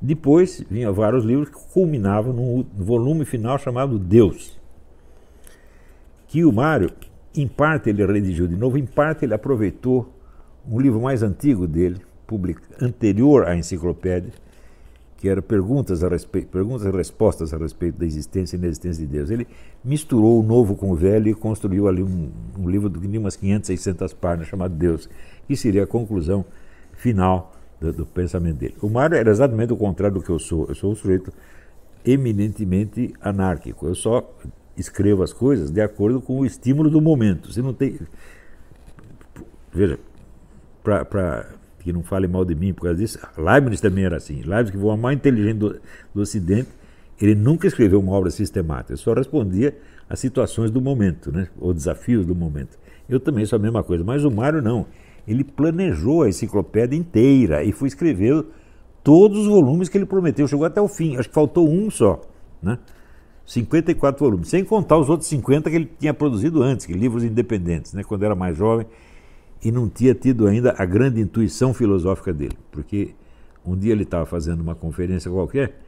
Depois 0.00 0.62
vinham 0.70 0.92
vários 0.92 1.24
livros 1.24 1.48
que 1.48 1.72
culminavam 1.72 2.32
num 2.32 2.64
volume 2.76 3.24
final 3.24 3.58
chamado 3.58 3.98
Deus. 3.98 4.58
Que 6.28 6.44
o 6.44 6.52
Mário 6.52 6.90
em 7.34 7.48
parte 7.48 7.90
ele 7.90 8.04
redigiu 8.04 8.46
de 8.46 8.56
novo, 8.56 8.78
em 8.78 8.86
parte 8.86 9.24
ele 9.24 9.34
aproveitou 9.34 10.12
um 10.68 10.78
livro 10.78 11.00
mais 11.00 11.22
antigo 11.22 11.66
dele, 11.66 12.00
public, 12.26 12.60
anterior 12.80 13.46
à 13.46 13.56
enciclopédia, 13.56 14.32
que 15.24 15.28
era 15.30 15.40
perguntas, 15.40 16.04
a 16.04 16.08
respeito, 16.10 16.48
perguntas 16.48 16.84
e 16.84 16.90
respostas 16.90 17.54
a 17.54 17.56
respeito 17.56 17.96
da 17.98 18.04
existência 18.04 18.56
e 18.56 18.58
inexistência 18.58 19.06
de 19.06 19.10
Deus. 19.10 19.30
Ele 19.30 19.46
misturou 19.82 20.38
o 20.38 20.42
novo 20.42 20.76
com 20.76 20.90
o 20.90 20.94
velho 20.94 21.28
e 21.28 21.32
construiu 21.32 21.88
ali 21.88 22.02
um, 22.02 22.30
um 22.58 22.68
livro 22.68 22.90
de 22.90 23.16
umas 23.16 23.34
500, 23.34 23.68
600 23.68 24.12
páginas 24.12 24.48
chamado 24.48 24.74
Deus, 24.74 25.08
que 25.48 25.56
seria 25.56 25.84
a 25.84 25.86
conclusão 25.86 26.44
final 26.92 27.54
do, 27.80 27.90
do 27.90 28.04
pensamento 28.04 28.58
dele. 28.58 28.74
O 28.82 28.90
Mário 28.90 29.16
era 29.16 29.30
exatamente 29.30 29.72
o 29.72 29.78
contrário 29.78 30.16
do 30.18 30.22
que 30.22 30.28
eu 30.28 30.38
sou. 30.38 30.66
Eu 30.68 30.74
sou 30.74 30.92
um 30.92 30.94
sujeito 30.94 31.32
eminentemente 32.04 33.14
anárquico. 33.18 33.86
Eu 33.86 33.94
só 33.94 34.30
escrevo 34.76 35.22
as 35.22 35.32
coisas 35.32 35.70
de 35.70 35.80
acordo 35.80 36.20
com 36.20 36.40
o 36.40 36.44
estímulo 36.44 36.90
do 36.90 37.00
momento. 37.00 37.50
Você 37.50 37.62
não 37.62 37.72
tem. 37.72 37.98
Veja, 39.72 39.98
para 40.82 41.46
que 41.84 41.92
não 41.92 42.02
fale 42.02 42.26
mal 42.26 42.44
de 42.44 42.54
mim 42.54 42.72
por 42.72 42.84
causa 42.84 42.96
disso, 42.96 43.18
Leibniz 43.36 43.80
também 43.80 44.04
era 44.04 44.16
assim. 44.16 44.42
Leibniz, 44.42 44.70
que 44.70 44.78
foi 44.78 44.90
o 44.90 44.96
mais 44.96 45.16
inteligente 45.16 45.58
do, 45.58 45.80
do 46.14 46.22
Ocidente, 46.22 46.68
ele 47.20 47.34
nunca 47.34 47.66
escreveu 47.66 48.00
uma 48.00 48.12
obra 48.12 48.30
sistemática, 48.30 48.96
só 48.96 49.12
respondia 49.12 49.76
às 50.08 50.18
situações 50.18 50.70
do 50.70 50.80
momento, 50.80 51.30
né? 51.30 51.48
ou 51.60 51.74
desafios 51.74 52.24
do 52.26 52.34
momento. 52.34 52.78
Eu 53.08 53.20
também 53.20 53.44
sou 53.44 53.58
a 53.58 53.60
mesma 53.60 53.82
coisa, 53.82 54.02
mas 54.02 54.24
o 54.24 54.30
Mário 54.30 54.62
não. 54.62 54.86
Ele 55.28 55.44
planejou 55.44 56.22
a 56.22 56.28
enciclopédia 56.28 56.96
inteira 56.96 57.62
e 57.62 57.70
foi 57.70 57.88
escrever 57.88 58.44
todos 59.02 59.38
os 59.38 59.46
volumes 59.46 59.88
que 59.90 59.98
ele 59.98 60.06
prometeu. 60.06 60.48
Chegou 60.48 60.64
até 60.64 60.80
o 60.80 60.88
fim, 60.88 61.16
acho 61.16 61.28
que 61.28 61.34
faltou 61.34 61.68
um 61.68 61.90
só. 61.90 62.20
Né? 62.62 62.78
54 63.46 64.24
volumes, 64.24 64.48
sem 64.48 64.64
contar 64.64 64.96
os 64.96 65.10
outros 65.10 65.28
50 65.28 65.68
que 65.68 65.76
ele 65.76 65.90
tinha 66.00 66.14
produzido 66.14 66.62
antes, 66.62 66.86
livros 66.86 67.22
independentes, 67.22 67.92
né, 67.92 68.02
quando 68.02 68.24
era 68.24 68.34
mais 68.34 68.56
jovem 68.56 68.86
e 69.64 69.72
não 69.72 69.88
tinha 69.88 70.14
tido 70.14 70.46
ainda 70.46 70.74
a 70.76 70.84
grande 70.84 71.20
intuição 71.20 71.72
filosófica 71.72 72.32
dele, 72.32 72.56
porque 72.70 73.14
um 73.64 73.76
dia 73.76 73.92
ele 73.92 74.02
estava 74.02 74.26
fazendo 74.26 74.60
uma 74.60 74.74
conferência 74.74 75.30
qualquer 75.30 75.80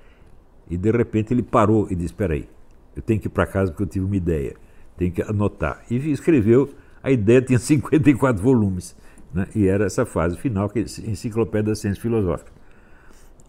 e 0.70 0.76
de 0.76 0.90
repente 0.90 1.34
ele 1.34 1.42
parou 1.42 1.86
e 1.90 1.94
disse: 1.94 2.06
Espera 2.06 2.34
aí, 2.34 2.48
eu 2.94 3.02
tenho 3.02 3.20
que 3.20 3.26
ir 3.26 3.30
para 3.30 3.46
casa 3.46 3.70
porque 3.70 3.82
eu 3.82 3.86
tive 3.86 4.04
uma 4.04 4.16
ideia, 4.16 4.56
tenho 4.96 5.12
que 5.12 5.22
anotar. 5.22 5.84
E 5.90 5.96
escreveu, 6.10 6.70
a 7.02 7.10
ideia 7.10 7.42
tinha 7.42 7.58
54 7.60 8.42
volumes, 8.42 8.96
né, 9.32 9.46
e 9.54 9.66
era 9.66 9.84
essa 9.84 10.06
fase 10.06 10.36
final, 10.38 10.68
que 10.70 10.78
é 10.78 10.82
Enciclopédia 10.82 11.70
da 11.70 11.74
Ciência 11.74 12.00
Filosófica. 12.00 12.50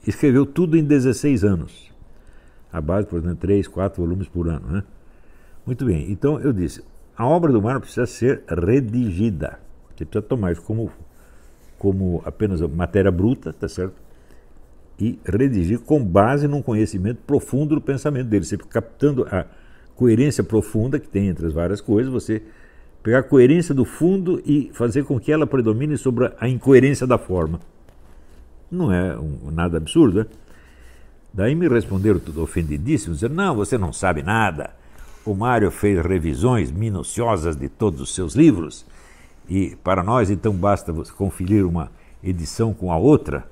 Escreveu 0.05 0.45
tudo 0.45 0.77
em 0.77 0.83
16 0.83 1.43
anos 1.43 1.87
a 2.71 2.81
base, 2.81 3.07
por 3.07 3.19
exemplo, 3.19 3.37
três, 3.37 3.67
quatro 3.67 4.03
volumes 4.03 4.27
por 4.27 4.47
ano. 4.47 4.67
Né? 4.67 4.83
Muito 5.65 5.85
bem, 5.85 6.11
então 6.11 6.39
eu 6.39 6.53
disse, 6.53 6.83
a 7.15 7.25
obra 7.25 7.51
do 7.51 7.61
Mário 7.61 7.81
precisa 7.81 8.05
ser 8.05 8.43
redigida. 8.47 9.59
Você 9.97 10.05
precisa 10.05 10.21
tomar 10.21 10.51
isso 10.51 10.61
como, 10.61 10.91
como 11.79 12.21
apenas 12.23 12.61
matéria 12.61 13.11
bruta, 13.11 13.51
tá 13.51 13.67
certo? 13.67 13.95
E 14.99 15.19
redigir 15.25 15.79
com 15.79 16.03
base 16.03 16.47
num 16.47 16.61
conhecimento 16.61 17.19
profundo 17.25 17.75
do 17.75 17.81
pensamento 17.81 18.27
dele. 18.27 18.45
Você 18.45 18.57
captando 18.57 19.27
a 19.29 19.45
coerência 19.95 20.43
profunda 20.43 20.99
que 20.99 21.07
tem 21.07 21.27
entre 21.27 21.47
as 21.47 21.53
várias 21.53 21.81
coisas, 21.81 22.11
você 22.11 22.43
pegar 23.01 23.19
a 23.19 23.23
coerência 23.23 23.73
do 23.73 23.85
fundo 23.85 24.41
e 24.45 24.69
fazer 24.73 25.03
com 25.03 25.19
que 25.19 25.31
ela 25.31 25.47
predomine 25.47 25.97
sobre 25.97 26.31
a 26.39 26.47
incoerência 26.47 27.07
da 27.07 27.17
forma. 27.17 27.59
Não 28.69 28.91
é 28.91 29.17
um, 29.17 29.49
nada 29.51 29.77
absurdo, 29.77 30.19
né? 30.19 30.25
Daí 31.33 31.55
me 31.55 31.67
responderam 31.67 32.19
tudo 32.19 32.41
ofendidíssimo, 32.41 33.13
dizendo, 33.13 33.35
não, 33.35 33.55
você 33.55 33.77
não 33.77 33.93
sabe 33.93 34.21
nada. 34.23 34.71
O 35.25 35.33
Mário 35.33 35.69
fez 35.71 36.03
revisões 36.03 36.71
minuciosas 36.71 37.55
de 37.55 37.69
todos 37.69 38.01
os 38.01 38.13
seus 38.13 38.33
livros 38.33 38.85
e 39.47 39.75
para 39.77 40.03
nós 40.03 40.29
então 40.29 40.53
basta 40.53 40.93
conferir 41.15 41.65
uma 41.65 41.91
edição 42.23 42.73
com 42.73 42.91
a 42.91 42.97
outra. 42.97 43.49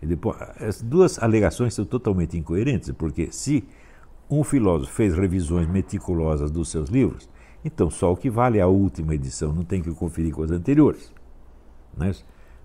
Depois, 0.00 0.36
as 0.60 0.80
duas 0.80 1.20
alegações 1.22 1.74
são 1.74 1.84
totalmente 1.84 2.36
incoerentes, 2.36 2.90
porque 2.92 3.28
se 3.32 3.64
um 4.30 4.44
filósofo 4.44 4.92
fez 4.92 5.14
revisões 5.14 5.68
meticulosas 5.68 6.50
dos 6.50 6.68
seus 6.68 6.88
livros, 6.88 7.28
então 7.64 7.90
só 7.90 8.12
o 8.12 8.16
que 8.16 8.30
vale 8.30 8.58
é 8.58 8.62
a 8.62 8.66
última 8.66 9.14
edição, 9.14 9.52
não 9.52 9.64
tem 9.64 9.82
que 9.82 9.90
conferir 9.92 10.32
com 10.32 10.42
as 10.42 10.50
anteriores. 10.50 11.12
É 12.00 12.12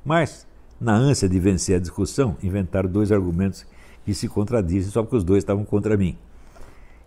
Mas, 0.06 0.46
na 0.80 0.94
ânsia 0.94 1.28
de 1.28 1.40
vencer 1.40 1.78
a 1.78 1.80
discussão, 1.80 2.36
inventaram 2.44 2.90
dois 2.90 3.12
argumentos 3.12 3.66
que 4.06 4.13
se 4.13 4.28
contradizem 4.28 4.92
só 4.92 5.01
porque 5.01 5.16
os 5.16 5.24
dois 5.24 5.40
estavam 5.40 5.63
contra 5.63 5.96
mim. 5.96 6.18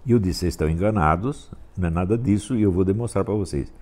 E 0.06 0.12
eu 0.12 0.18
disse: 0.18 0.40
vocês 0.40 0.54
estão 0.54 0.68
enganados, 0.68 1.50
não 1.76 1.88
é 1.88 1.90
nada 1.90 2.16
disso 2.16 2.56
e 2.56 2.62
eu 2.62 2.72
vou 2.72 2.84
demonstrar 2.84 3.24
para 3.24 3.34
vocês. 3.34 3.72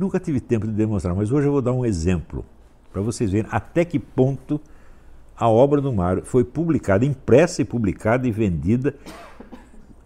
Nunca 0.00 0.18
tive 0.18 0.40
tempo 0.40 0.66
de 0.66 0.72
demonstrar, 0.72 1.14
mas 1.14 1.30
hoje 1.30 1.46
eu 1.46 1.52
vou 1.52 1.60
dar 1.60 1.74
um 1.74 1.84
exemplo 1.84 2.42
para 2.90 3.02
vocês 3.02 3.30
verem 3.30 3.46
até 3.52 3.84
que 3.84 3.98
ponto 3.98 4.58
a 5.36 5.46
obra 5.46 5.78
do 5.78 5.92
Mário 5.92 6.22
foi 6.24 6.42
publicada, 6.42 7.04
impressa 7.04 7.60
e 7.60 7.66
publicada 7.66 8.26
e 8.26 8.30
vendida 8.30 8.94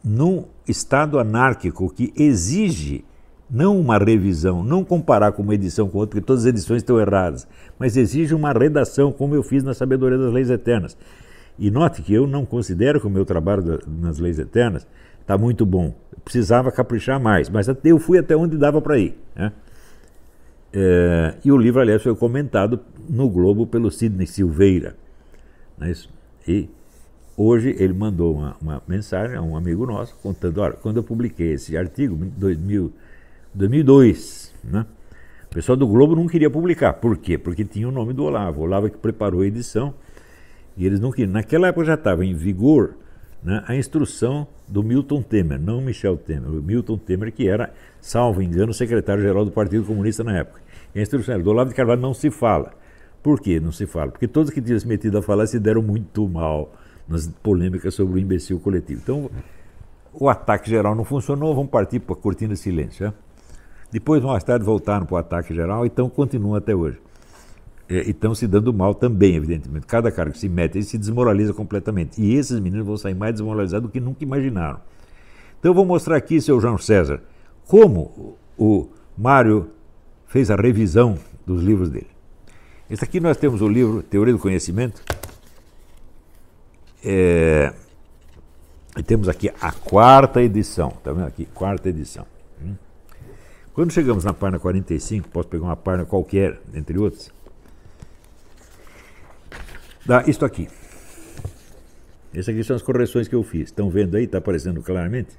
num 0.02 0.46
estado 0.66 1.16
anárquico 1.16 1.88
que 1.88 2.12
exige 2.16 3.04
não 3.48 3.78
uma 3.78 3.96
revisão, 3.96 4.64
não 4.64 4.82
comparar 4.82 5.30
com 5.30 5.42
uma 5.42 5.54
edição 5.54 5.88
com 5.88 5.98
outra, 5.98 6.16
porque 6.16 6.26
todas 6.26 6.42
as 6.42 6.48
edições 6.48 6.78
estão 6.78 6.98
erradas, 6.98 7.46
mas 7.78 7.96
exige 7.96 8.34
uma 8.34 8.50
redação, 8.50 9.12
como 9.12 9.36
eu 9.36 9.44
fiz 9.44 9.62
na 9.62 9.74
Sabedoria 9.74 10.18
das 10.18 10.32
Leis 10.32 10.50
Eternas. 10.50 10.96
E 11.56 11.70
note 11.70 12.02
que 12.02 12.12
eu 12.12 12.26
não 12.26 12.44
considero 12.44 13.00
que 13.00 13.06
o 13.06 13.10
meu 13.10 13.24
trabalho 13.24 13.80
nas 13.86 14.18
Leis 14.18 14.40
Eternas 14.40 14.84
está 15.20 15.38
muito 15.38 15.64
bom. 15.64 15.94
Eu 16.10 16.18
precisava 16.24 16.72
caprichar 16.72 17.20
mais, 17.20 17.48
mas 17.48 17.68
eu 17.84 18.00
fui 18.00 18.18
até 18.18 18.36
onde 18.36 18.56
dava 18.56 18.82
para 18.82 18.98
ir. 18.98 19.16
Né? 19.36 19.52
É, 20.76 21.36
e 21.44 21.52
o 21.52 21.56
livro, 21.56 21.80
aliás, 21.80 22.02
foi 22.02 22.16
comentado 22.16 22.80
no 23.08 23.28
Globo 23.30 23.64
pelo 23.64 23.92
Sidney 23.92 24.26
Silveira. 24.26 24.96
Né? 25.78 25.94
E 26.48 26.68
hoje 27.36 27.76
ele 27.78 27.92
mandou 27.92 28.34
uma, 28.34 28.56
uma, 28.60 28.82
mensagem 28.88 29.36
a 29.36 29.42
um 29.42 29.56
amigo 29.56 29.86
nosso 29.86 30.16
contando: 30.16 30.60
olha, 30.60 30.72
quando 30.74 30.96
eu 30.96 31.04
publiquei 31.04 31.52
esse 31.52 31.76
artigo 31.76 32.16
em 32.24 32.28
2000, 32.28 32.92
2002, 33.54 34.52
né? 34.64 34.84
o 35.44 35.54
pessoal 35.54 35.76
do 35.76 35.86
Globo 35.86 36.16
não 36.16 36.26
queria 36.26 36.50
publicar. 36.50 36.94
Por 36.94 37.16
quê? 37.18 37.38
Porque 37.38 37.64
tinha 37.64 37.88
o 37.88 37.92
nome 37.92 38.12
do 38.12 38.24
Olavo. 38.24 38.60
O 38.60 38.64
Olavo 38.64 38.88
é 38.88 38.90
que 38.90 38.98
preparou 38.98 39.42
a 39.42 39.46
edição 39.46 39.94
e 40.76 40.84
eles 40.84 40.98
não 40.98 41.12
queriam. 41.12 41.32
Naquela 41.32 41.68
época 41.68 41.86
já 41.86 41.94
estava 41.94 42.24
em 42.24 42.34
vigor 42.34 42.96
né, 43.44 43.62
a 43.68 43.76
instrução 43.76 44.48
do 44.66 44.82
Milton 44.82 45.22
Temer, 45.22 45.60
não 45.60 45.80
Michel 45.80 46.16
Temer, 46.16 46.48
o 46.48 46.62
Milton 46.62 46.96
Temer, 46.96 47.32
que 47.32 47.48
era, 47.48 47.72
salvo 48.00 48.42
engano, 48.42 48.72
secretário-geral 48.72 49.44
do 49.44 49.50
Partido 49.50 49.84
Comunista 49.84 50.24
na 50.24 50.38
época. 50.38 50.60
E 50.94 50.98
a 50.98 51.02
instrução 51.02 51.34
era, 51.34 51.42
do 51.42 51.50
Olavo 51.50 51.70
de 51.70 51.76
Carvalho 51.76 52.00
não 52.00 52.14
se 52.14 52.30
fala. 52.30 52.72
Por 53.22 53.40
que 53.40 53.58
não 53.60 53.72
se 53.72 53.86
fala? 53.86 54.10
Porque 54.10 54.28
todos 54.28 54.50
que 54.50 54.60
tinham 54.60 54.78
se 54.78 54.86
metido 54.86 55.18
a 55.18 55.22
falar 55.22 55.46
se 55.46 55.58
deram 55.58 55.82
muito 55.82 56.28
mal 56.28 56.72
nas 57.08 57.26
polêmicas 57.26 57.94
sobre 57.94 58.14
o 58.14 58.18
imbecil 58.18 58.58
coletivo. 58.60 59.00
Então, 59.02 59.30
o 60.12 60.28
ataque 60.28 60.70
geral 60.70 60.94
não 60.94 61.04
funcionou, 61.04 61.54
vamos 61.54 61.70
partir 61.70 62.00
para 62.00 62.14
a 62.14 62.18
cortina 62.18 62.54
de 62.54 62.60
silêncio. 62.60 63.06
Né? 63.06 63.14
Depois, 63.90 64.22
mais 64.22 64.44
tarde, 64.44 64.64
voltaram 64.64 65.06
para 65.06 65.14
o 65.14 65.18
ataque 65.18 65.54
geral, 65.54 65.84
então 65.84 66.08
continua 66.08 66.58
até 66.58 66.74
hoje 66.74 66.98
e 67.88 68.10
estão 68.10 68.34
se 68.34 68.46
dando 68.46 68.72
mal 68.72 68.94
também, 68.94 69.34
evidentemente. 69.36 69.86
Cada 69.86 70.10
cara 70.10 70.30
que 70.30 70.38
se 70.38 70.48
mete, 70.48 70.78
ele 70.78 70.84
se 70.84 70.96
desmoraliza 70.96 71.52
completamente. 71.52 72.20
E 72.20 72.34
esses 72.34 72.58
meninos 72.58 72.86
vão 72.86 72.96
sair 72.96 73.14
mais 73.14 73.34
desmoralizados 73.34 73.88
do 73.88 73.92
que 73.92 74.00
nunca 74.00 74.24
imaginaram. 74.24 74.80
Então 75.58 75.70
eu 75.70 75.74
vou 75.74 75.84
mostrar 75.84 76.16
aqui, 76.16 76.40
seu 76.40 76.60
João 76.60 76.78
César, 76.78 77.22
como 77.66 78.36
o 78.58 78.88
Mário 79.16 79.70
fez 80.26 80.50
a 80.50 80.56
revisão 80.56 81.18
dos 81.46 81.62
livros 81.62 81.90
dele. 81.90 82.08
Esse 82.88 83.04
aqui 83.04 83.20
nós 83.20 83.36
temos 83.36 83.60
o 83.62 83.68
livro 83.68 84.02
Teoria 84.02 84.32
do 84.32 84.38
Conhecimento. 84.38 85.02
É, 87.04 87.72
e 88.96 89.02
temos 89.02 89.28
aqui 89.28 89.50
a 89.60 89.72
quarta 89.72 90.42
edição. 90.42 90.88
Está 90.88 91.12
vendo 91.12 91.26
aqui? 91.26 91.46
Quarta 91.46 91.88
edição. 91.88 92.26
Hum? 92.62 92.74
Quando 93.72 93.92
chegamos 93.92 94.24
na 94.24 94.32
página 94.32 94.58
45, 94.58 95.28
posso 95.28 95.48
pegar 95.48 95.64
uma 95.64 95.76
página 95.76 96.04
qualquer, 96.04 96.60
entre 96.72 96.98
outros, 96.98 97.33
dá 100.06 100.24
isto 100.26 100.44
aqui. 100.44 100.68
Essas 102.32 102.48
aqui 102.48 102.64
são 102.64 102.74
as 102.74 102.82
correções 102.82 103.28
que 103.28 103.34
eu 103.34 103.42
fiz. 103.42 103.68
Estão 103.68 103.88
vendo 103.88 104.16
aí? 104.16 104.24
Está 104.24 104.38
aparecendo 104.38 104.82
claramente? 104.82 105.36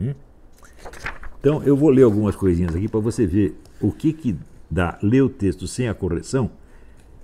Hum? 0.00 0.14
Então 1.38 1.62
eu 1.62 1.76
vou 1.76 1.90
ler 1.90 2.02
algumas 2.02 2.34
coisinhas 2.34 2.74
aqui 2.74 2.88
para 2.88 3.00
você 3.00 3.26
ver 3.26 3.54
o 3.80 3.92
que, 3.92 4.12
que 4.12 4.36
dá 4.70 4.98
ler 5.02 5.22
o 5.22 5.28
texto 5.28 5.66
sem 5.68 5.88
a 5.88 5.94
correção 5.94 6.50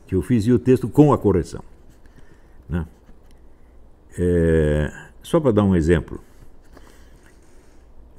que 0.07 0.15
eu 0.15 0.23
fiz 0.23 0.47
e 0.47 0.53
o 0.53 0.59
texto 0.59 0.89
com 0.89 1.13
a 1.13 1.19
correção. 1.19 1.63
Né? 2.69 2.87
É, 4.19 4.93
só 5.23 5.41
para 5.41 5.53
dar 5.53 5.65
um 5.65 5.75
exemplo. 5.75 6.21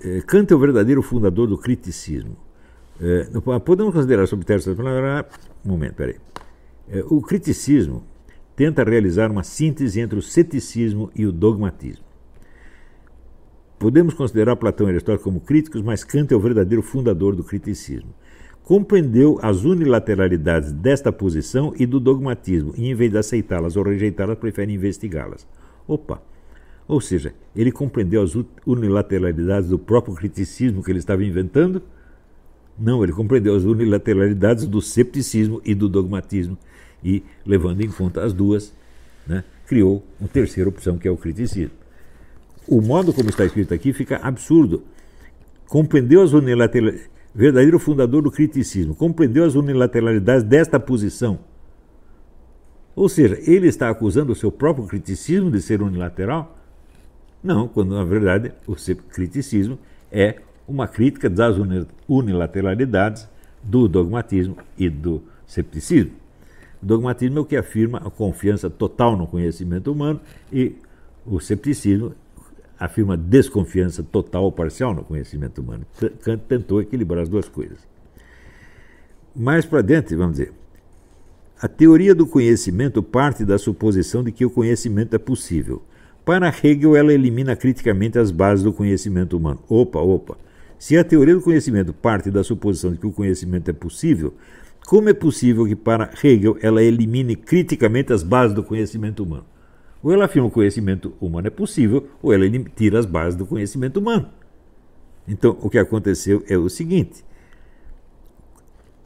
É, 0.03 0.21
Kant 0.21 0.51
é 0.51 0.55
o 0.55 0.59
verdadeiro 0.59 1.01
fundador 1.01 1.47
do 1.47 1.57
criticismo. 1.57 2.35
É, 2.99 3.27
podemos 3.59 3.93
considerar 3.93 4.27
sobre. 4.27 4.45
Um 5.65 5.69
momento, 5.69 5.93
peraí. 5.95 6.15
É, 6.91 7.05
o 7.07 7.21
criticismo 7.21 8.03
tenta 8.53 8.83
realizar 8.83 9.31
uma 9.31 9.43
síntese 9.43 10.01
entre 10.01 10.19
o 10.19 10.21
ceticismo 10.21 11.09
e 11.15 11.25
o 11.25 11.31
dogmatismo. 11.31 12.03
Podemos 13.79 14.13
considerar 14.13 14.57
Platão 14.57 14.87
e 14.87 14.91
Aristóteles 14.91 15.23
como 15.23 15.39
críticos, 15.39 15.81
mas 15.81 16.03
Kant 16.03 16.31
é 16.33 16.35
o 16.35 16.39
verdadeiro 16.39 16.83
fundador 16.83 17.33
do 17.33 17.45
criticismo. 17.45 18.13
Compreendeu 18.61 19.39
as 19.41 19.63
unilateralidades 19.63 20.71
desta 20.71 21.11
posição 21.11 21.73
e 21.79 21.85
do 21.85 21.99
dogmatismo, 21.99 22.73
e 22.77 22.89
em 22.89 22.93
vez 22.93 23.09
de 23.09 23.17
aceitá-las 23.17 23.75
ou 23.77 23.83
rejeitá-las, 23.83 24.37
prefere 24.37 24.73
investigá-las. 24.73 25.47
Opa! 25.87 26.21
Ou 26.87 26.99
seja, 26.99 27.33
ele 27.55 27.71
compreendeu 27.71 28.21
as 28.21 28.37
unilateralidades 28.65 29.69
do 29.69 29.79
próprio 29.79 30.13
criticismo 30.13 30.83
que 30.83 30.91
ele 30.91 30.99
estava 30.99 31.23
inventando? 31.23 31.81
Não, 32.77 33.03
ele 33.03 33.13
compreendeu 33.13 33.55
as 33.55 33.63
unilateralidades 33.63 34.67
do 34.67 34.81
cepticismo 34.81 35.61
e 35.63 35.73
do 35.73 35.87
dogmatismo 35.87 36.57
e, 37.03 37.23
levando 37.45 37.81
em 37.81 37.89
conta 37.89 38.23
as 38.23 38.33
duas, 38.33 38.73
né, 39.25 39.43
criou 39.67 40.03
uma 40.19 40.27
terceira 40.27 40.69
opção, 40.69 40.97
que 40.97 41.07
é 41.07 41.11
o 41.11 41.17
criticismo. 41.17 41.75
O 42.67 42.81
modo 42.81 43.13
como 43.13 43.29
está 43.29 43.45
escrito 43.45 43.73
aqui 43.73 43.93
fica 43.93 44.17
absurdo. 44.17 44.83
Compreendeu 45.67 46.21
as 46.21 46.33
unilateralidades, 46.33 47.09
verdadeiro 47.33 47.79
fundador 47.79 48.21
do 48.21 48.31
criticismo, 48.31 48.93
compreendeu 48.93 49.45
as 49.45 49.55
unilateralidades 49.55 50.43
desta 50.43 50.79
posição. 50.79 51.39
Ou 52.95 53.07
seja, 53.07 53.39
ele 53.49 53.67
está 53.67 53.89
acusando 53.89 54.33
o 54.33 54.35
seu 54.35 54.51
próprio 54.51 54.85
criticismo 54.85 55.49
de 55.49 55.61
ser 55.61 55.81
unilateral? 55.81 56.57
Não, 57.41 57.67
quando 57.67 57.95
na 57.95 58.03
verdade 58.03 58.51
o 58.67 58.75
seu 58.75 58.97
criticismo 58.97 59.79
é 60.11 60.35
uma 60.67 60.87
crítica 60.87 61.29
das 61.29 61.55
unilateralidades 62.07 63.27
do 63.63 63.87
dogmatismo 63.87 64.57
e 64.77 64.89
do 64.89 65.23
cepticismo. 65.47 66.20
O 66.81 66.85
dogmatismo 66.85 67.37
é 67.37 67.41
o 67.41 67.45
que 67.45 67.55
afirma 67.55 67.99
a 67.99 68.09
confiança 68.09 68.69
total 68.69 69.15
no 69.15 69.27
conhecimento 69.27 69.91
humano 69.91 70.19
e 70.51 70.75
o 71.25 71.39
cepticismo 71.39 72.13
afirma 72.79 73.15
desconfiança 73.15 74.01
total 74.01 74.45
ou 74.45 74.51
parcial 74.51 74.93
no 74.93 75.03
conhecimento 75.03 75.61
humano. 75.61 75.85
Kant 76.23 76.43
tentou 76.47 76.81
equilibrar 76.81 77.21
as 77.21 77.29
duas 77.29 77.47
coisas. 77.47 77.77
Mais 79.35 79.65
para 79.65 79.81
dentro, 79.81 80.17
vamos 80.17 80.37
dizer, 80.37 80.51
a 81.61 81.67
teoria 81.67 82.15
do 82.15 82.25
conhecimento 82.25 83.03
parte 83.03 83.45
da 83.45 83.59
suposição 83.59 84.23
de 84.23 84.31
que 84.31 84.43
o 84.43 84.49
conhecimento 84.49 85.15
é 85.15 85.19
possível. 85.19 85.83
Para 86.25 86.49
Hegel, 86.49 86.95
ela 86.95 87.13
elimina 87.13 87.55
criticamente 87.55 88.17
as 88.17 88.31
bases 88.31 88.63
do 88.63 88.73
conhecimento 88.73 89.37
humano. 89.37 89.59
Opa, 89.69 89.99
opa. 89.99 90.37
Se 90.79 90.97
a 90.97 91.03
teoria 91.03 91.35
do 91.35 91.41
conhecimento 91.41 91.93
parte 91.93 92.31
da 92.31 92.43
suposição 92.43 92.91
de 92.91 92.97
que 92.97 93.05
o 93.05 93.11
conhecimento 93.11 93.69
é 93.69 93.73
possível, 93.73 94.33
como 94.91 95.07
é 95.07 95.13
possível 95.13 95.65
que 95.65 95.73
para 95.73 96.11
Hegel 96.21 96.57
ela 96.61 96.83
elimine 96.83 97.33
criticamente 97.33 98.11
as 98.11 98.23
bases 98.23 98.53
do 98.53 98.61
conhecimento 98.61 99.23
humano? 99.23 99.45
Ou 100.03 100.11
ela 100.11 100.25
afirma 100.25 100.49
que 100.49 100.51
o 100.51 100.55
conhecimento 100.55 101.13
humano 101.21 101.47
é 101.47 101.49
possível, 101.49 102.09
ou 102.21 102.33
ela 102.33 102.43
tira 102.75 102.99
as 102.99 103.05
bases 103.05 103.37
do 103.37 103.45
conhecimento 103.45 104.01
humano. 104.01 104.27
Então, 105.25 105.57
o 105.61 105.69
que 105.69 105.77
aconteceu 105.77 106.43
é 106.45 106.57
o 106.57 106.67
seguinte: 106.67 107.23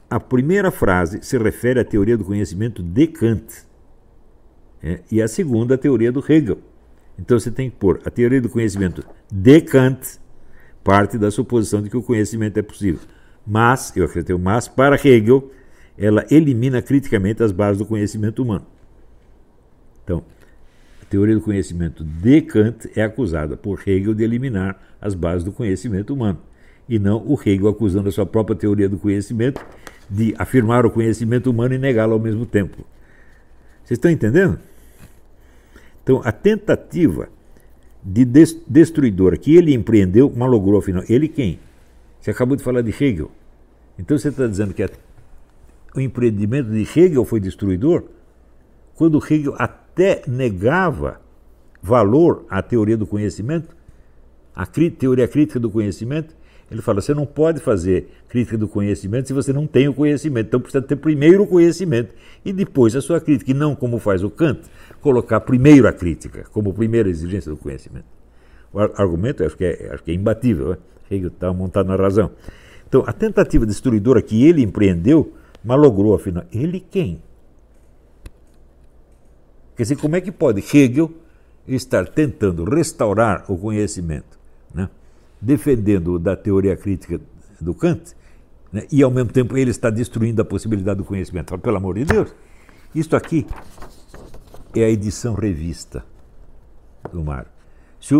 a 0.10 0.20
primeira 0.20 0.72
frase 0.72 1.20
se 1.22 1.38
refere 1.38 1.80
à 1.80 1.86
teoria 1.86 2.18
do 2.18 2.26
conhecimento 2.26 2.82
de 2.82 3.06
Kant, 3.06 3.46
é, 4.82 5.02
e 5.12 5.22
a 5.22 5.28
segunda, 5.28 5.76
a 5.76 5.78
teoria 5.78 6.12
do 6.12 6.20
Hegel. 6.28 6.58
Então, 7.20 7.38
você 7.38 7.52
tem 7.52 7.70
que 7.70 7.76
pôr 7.76 8.02
a 8.04 8.10
teoria 8.10 8.42
do 8.42 8.50
conhecimento 8.50 9.06
de 9.32 9.62
Kant, 9.62 10.20
parte 10.84 11.20
da 11.20 11.30
suposição 11.30 11.80
de 11.84 11.92
que 11.92 11.98
o 11.98 12.02
conhecimento 12.02 12.58
é 12.58 12.64
possível. 12.64 13.02
Mas, 13.46 13.96
eu 13.96 14.06
acredito, 14.06 14.40
mas, 14.40 14.68
para 14.68 14.96
Hegel, 14.96 15.52
ela 15.98 16.26
elimina 16.30 16.82
criticamente 16.82 17.44
as 17.44 17.52
bases 17.52 17.78
do 17.78 17.86
conhecimento 17.86 18.42
humano. 18.42 18.66
Então, 20.04 20.24
a 21.02 21.06
teoria 21.06 21.36
do 21.36 21.42
conhecimento 21.42 22.04
de 22.04 22.42
Kant 22.42 22.90
é 22.96 23.02
acusada 23.02 23.56
por 23.56 23.82
Hegel 23.86 24.14
de 24.14 24.24
eliminar 24.24 24.80
as 25.02 25.14
bases 25.14 25.44
do 25.44 25.52
conhecimento 25.52 26.14
humano, 26.14 26.40
e 26.88 27.00
não 27.00 27.18
o 27.26 27.40
Hegel 27.40 27.68
acusando 27.68 28.10
a 28.10 28.12
sua 28.12 28.26
própria 28.26 28.56
teoria 28.56 28.88
do 28.88 28.98
conhecimento 28.98 29.64
de 30.10 30.36
afirmar 30.38 30.86
o 30.86 30.92
conhecimento 30.92 31.50
humano 31.50 31.74
e 31.74 31.78
negá-lo 31.78 32.14
ao 32.14 32.20
mesmo 32.20 32.46
tempo. 32.46 32.86
Vocês 33.84 33.98
estão 33.98 34.12
entendendo? 34.12 34.60
Então, 36.04 36.22
a 36.24 36.32
tentativa 36.32 37.30
de 38.06 38.24
destruidora 38.68 39.36
que 39.36 39.56
ele 39.56 39.74
empreendeu 39.74 40.32
malogrou 40.36 40.78
afinal. 40.78 41.04
Ele 41.10 41.28
quem? 41.28 41.60
Você 42.22 42.30
acabou 42.30 42.56
de 42.56 42.64
falar 42.64 42.82
de 42.82 42.92
Hegel. 42.92 43.32
Então 43.98 44.16
você 44.18 44.30
está 44.30 44.46
dizendo 44.46 44.74
que 44.74 44.84
a, 44.84 44.90
o 46.00 46.02
empreendimento 46.02 46.70
de 46.70 46.82
Hegel 46.82 47.26
foi 47.26 47.40
destruidor? 47.40 48.04
Quando 48.96 49.24
Hegel 49.24 49.56
até 49.58 50.22
negava 50.28 51.22
valor 51.82 52.46
à 52.50 52.62
teoria 52.62 52.98
do 52.98 53.06
conhecimento, 53.06 53.76
a 54.56 54.66
teoria 54.66 55.28
crítica 55.28 55.60
do 55.60 55.70
conhecimento, 55.70 56.36
ele 56.72 56.82
fala: 56.82 57.02
você 57.02 57.14
não 57.14 57.26
pode 57.26 57.60
fazer 57.60 58.10
crítica 58.28 58.58
do 58.58 58.68
conhecimento 58.68 59.28
se 59.28 59.34
você 59.34 59.54
não 59.54 59.68
tem 59.68 59.88
o 59.88 59.94
conhecimento. 59.94 60.48
Então 60.48 60.60
precisa 60.60 60.82
ter 60.82 60.96
primeiro 60.96 61.44
o 61.44 61.48
conhecimento 61.48 62.14
e 62.44 62.52
depois 62.52 62.96
a 62.96 63.02
sua 63.02 63.20
crítica. 63.20 63.52
E 63.52 63.54
não 63.54 63.76
como 63.76 64.00
faz 64.00 64.24
o 64.24 64.30
Kant, 64.30 64.62
colocar 65.02 65.42
primeiro 65.42 65.88
a 65.88 65.94
crítica, 65.94 66.46
como 66.52 66.74
primeira 66.74 67.10
exigência 67.10 67.52
do 67.52 67.58
conhecimento. 67.58 68.06
O 68.74 68.80
argumento 68.80 69.44
acho 69.44 69.56
que 69.56 69.64
é, 69.64 69.90
acho 69.94 70.04
que 70.04 70.12
é 70.12 70.14
imbatível. 70.14 70.70
Né? 70.70 70.78
Hegel 71.12 71.28
está 71.28 71.54
montado 71.54 71.88
na 71.88 71.96
razão. 71.96 72.32
Então 72.88 73.04
a 73.06 73.14
tentativa 73.14 73.66
destruidora 73.66 74.22
que 74.22 74.44
ele 74.44 74.64
empreendeu 74.64 75.34
malogrou, 75.66 76.16
afinal. 76.16 76.46
Ele 76.52 76.80
quem? 76.80 77.22
Quer 79.76 79.84
dizer, 79.84 79.98
como 79.98 80.16
é 80.16 80.22
que 80.22 80.32
pode 80.32 80.62
Hegel 80.62 81.12
estar 81.68 82.08
tentando 82.08 82.64
restaurar 82.64 83.44
o 83.52 83.58
conhecimento? 83.58 84.40
Né? 84.74 84.90
defendendo 85.46 86.18
da 86.18 86.36
teoria 86.36 86.76
crítica 86.76 87.20
do 87.62 87.74
Kant, 87.74 88.16
né, 88.72 88.86
e 88.92 89.04
ao 89.04 89.12
mesmo 89.12 89.32
tempo 89.32 89.56
ele 89.58 89.72
está 89.72 89.90
destruindo 89.90 90.42
a 90.42 90.46
possibilidade 90.46 90.98
do 90.98 91.06
conhecimento. 91.06 91.58
Pelo 91.60 91.78
amor 91.78 91.96
de 91.96 92.06
Deus, 92.06 92.34
isto 92.94 93.16
aqui 93.16 93.46
é 94.76 94.84
a 94.84 94.90
edição 94.90 95.36
revista 95.36 96.04
do 97.12 97.24
Mário. 97.24 97.50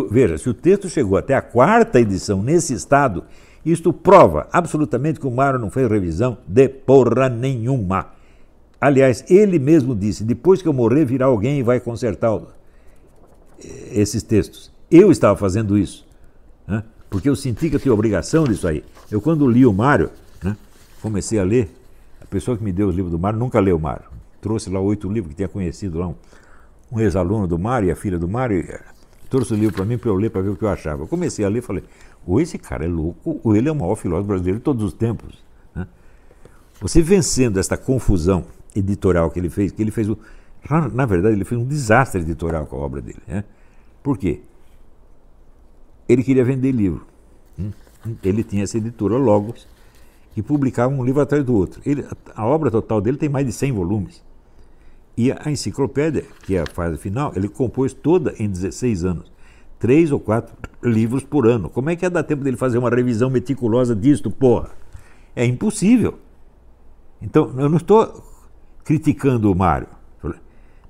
Veja, 0.10 0.38
se 0.38 0.50
o 0.50 0.54
texto 0.54 0.90
chegou 0.90 1.18
até 1.18 1.36
a 1.36 1.42
quarta 1.42 2.00
edição 2.00 2.42
nesse 2.42 2.74
estado, 2.74 3.24
isto 3.66 3.92
prova 3.92 4.48
absolutamente 4.52 5.20
que 5.20 5.28
o 5.28 5.32
Mário 5.32 5.60
não 5.60 5.70
fez 5.70 5.90
revisão 5.90 6.38
de 6.48 6.70
porra 6.70 7.30
nenhuma. 7.30 8.12
Aliás, 8.80 9.26
ele 9.30 9.58
mesmo 9.58 9.96
disse: 9.96 10.24
depois 10.24 10.62
que 10.62 10.68
eu 10.68 10.74
morrer, 10.74 11.06
virá 11.06 11.26
alguém 11.26 11.60
e 11.60 11.64
vai 11.64 11.80
consertar 11.80 12.40
esses 13.92 14.22
textos. 14.22 14.72
Eu 14.92 15.12
estava 15.12 15.36
fazendo 15.36 15.78
isso. 15.78 16.06
Né? 16.68 16.84
porque 17.16 17.30
eu 17.30 17.36
senti 17.36 17.70
que 17.70 17.78
eu 17.78 17.80
tinha 17.80 17.94
obrigação 17.94 18.44
disso 18.44 18.68
aí. 18.68 18.84
Eu, 19.10 19.22
quando 19.22 19.48
li 19.48 19.66
o 19.66 19.72
Mário, 19.72 20.10
né, 20.44 20.58
comecei 21.02 21.40
a 21.40 21.46
ler, 21.46 21.74
a 22.22 22.26
pessoa 22.26 22.58
que 22.58 22.64
me 22.64 22.74
deu 22.74 22.90
os 22.90 22.96
livros 22.96 23.10
do 23.10 23.18
Mário 23.18 23.40
nunca 23.40 23.58
leu 23.60 23.78
o 23.78 23.80
Mário. 23.80 24.04
Trouxe 24.42 24.70
lá 24.70 24.82
oito 24.82 25.10
livros 25.10 25.30
que 25.30 25.36
tinha 25.38 25.48
conhecido 25.48 25.98
lá, 25.98 26.08
um, 26.10 26.16
um 26.92 27.00
ex-aluno 27.00 27.48
do 27.48 27.58
Mário 27.58 27.88
e 27.88 27.92
a 27.92 27.96
filha 27.96 28.20
do 28.20 28.28
Mário, 28.28 28.60
e, 28.60 28.80
trouxe 29.30 29.54
o 29.54 29.56
livro 29.56 29.74
para 29.74 29.86
mim 29.86 29.98
para 29.98 30.10
eu 30.10 30.16
ler, 30.16 30.30
para 30.30 30.42
ver 30.42 30.50
o 30.50 30.58
que 30.58 30.64
eu 30.64 30.68
achava. 30.68 31.04
Eu 31.04 31.08
comecei 31.08 31.46
a 31.46 31.48
ler 31.48 31.60
e 31.60 31.62
falei, 31.62 31.86
ou 32.26 32.42
esse 32.42 32.58
cara 32.58 32.86
é 32.86 32.88
louco, 32.88 33.40
ou 33.44 33.56
ele 33.56 33.70
é 33.70 33.72
o 33.72 33.76
maior 33.76 33.96
filósofo 33.96 34.28
brasileiro 34.28 34.60
de 34.60 34.64
todos 34.64 34.84
os 34.84 34.94
tempos. 34.94 35.44
Né? 35.74 35.88
Você 36.82 37.02
vencendo 37.02 37.60
esta 37.60 37.78
confusão 37.78 38.46
editorial 38.76 39.30
que 39.30 39.40
ele 39.40 39.50
fez, 39.50 39.72
que 39.72 39.82
ele 39.82 39.92
fez 39.92 40.10
o. 40.10 40.18
Na 40.94 41.06
verdade, 41.06 41.36
ele 41.36 41.46
fez 41.46 41.62
um 41.62 41.66
desastre 41.66 42.22
editorial 42.22 42.66
com 42.66 42.76
a 42.78 42.80
obra 42.80 43.02
dele. 43.02 43.22
Né? 43.28 43.44
Por 44.02 44.18
quê? 44.18 44.42
ele 46.08 46.24
queria 46.24 46.44
vender 46.44 46.72
livro. 46.72 47.06
Hum? 47.60 47.72
Ele 48.24 48.44
tinha 48.44 48.64
essa 48.64 48.78
editora 48.78 49.18
Logos, 49.18 49.68
que 50.34 50.42
publicava 50.42 50.94
um 50.94 51.04
livro 51.04 51.22
atrás 51.22 51.44
do 51.44 51.56
outro. 51.56 51.82
Ele, 51.86 52.06
a 52.36 52.46
obra 52.46 52.70
total 52.70 53.02
dele 53.02 53.18
tem 53.18 53.30
mais 53.30 53.46
de 53.46 53.52
100 53.52 53.72
volumes. 53.72 54.24
E 55.18 55.32
a 55.32 55.50
enciclopédia, 55.50 56.26
que 56.44 56.56
é 56.56 56.62
a 56.62 56.66
fase 56.66 56.98
final, 56.98 57.32
ele 57.36 57.48
compôs 57.48 57.94
toda 57.94 58.36
em 58.38 58.50
16 58.50 59.06
anos. 59.06 59.32
Três 59.80 60.12
ou 60.12 60.20
quatro 60.20 60.56
livros 60.86 61.24
por 61.24 61.48
ano. 61.48 61.70
Como 61.70 61.90
é 61.90 61.96
que 61.96 62.06
ia 62.06 62.10
dar 62.10 62.24
tempo 62.24 62.44
dele 62.44 62.58
fazer 62.58 62.78
uma 62.78 62.90
revisão 62.90 63.30
meticulosa 63.30 63.96
disto, 63.96 64.30
porra? 64.30 64.70
É 65.36 65.46
impossível. 65.46 66.20
Então, 67.22 67.54
eu 67.58 67.68
não 67.68 67.78
estou 67.78 68.24
criticando 68.84 69.52
o 69.52 69.56
Mário. 69.56 69.88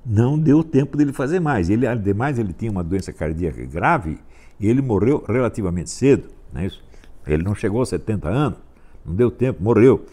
Não 0.05 0.37
deu 0.37 0.63
tempo 0.63 0.95
dele 0.95 1.11
fazer 1.11 1.39
mais. 1.39 1.69
Ele, 1.69 1.87
ademais, 1.87 2.37
ele 2.37 2.53
tinha 2.53 2.69
uma 2.69 2.83
doença 2.83 3.11
cardíaca 3.11 3.65
grave 3.65 4.19
e 4.59 4.67
ele 4.67 4.81
morreu 4.81 5.23
relativamente 5.27 5.89
cedo, 5.89 6.29
não 6.53 6.61
é 6.61 6.67
isso? 6.67 6.83
Ele 7.25 7.41
não 7.41 7.55
chegou 7.55 7.79
aos 7.79 7.89
70 7.89 8.29
anos, 8.29 8.59
não 9.03 9.15
deu 9.15 9.31
tempo, 9.31 9.63
morreu. 9.63 10.05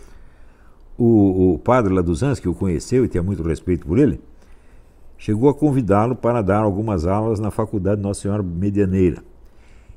O, 0.96 1.54
o 1.54 1.58
padre 1.58 1.94
Anjos, 1.94 2.40
que 2.40 2.48
o 2.48 2.54
conheceu 2.54 3.04
e 3.04 3.08
tinha 3.08 3.22
muito 3.22 3.42
respeito 3.42 3.86
por 3.86 3.98
ele, 3.98 4.20
chegou 5.18 5.48
a 5.50 5.54
convidá-lo 5.54 6.16
para 6.16 6.40
dar 6.40 6.62
algumas 6.62 7.06
aulas 7.06 7.38
na 7.38 7.50
faculdade 7.50 8.00
Nossa 8.00 8.22
Senhora 8.22 8.42
Medianeira. 8.42 9.22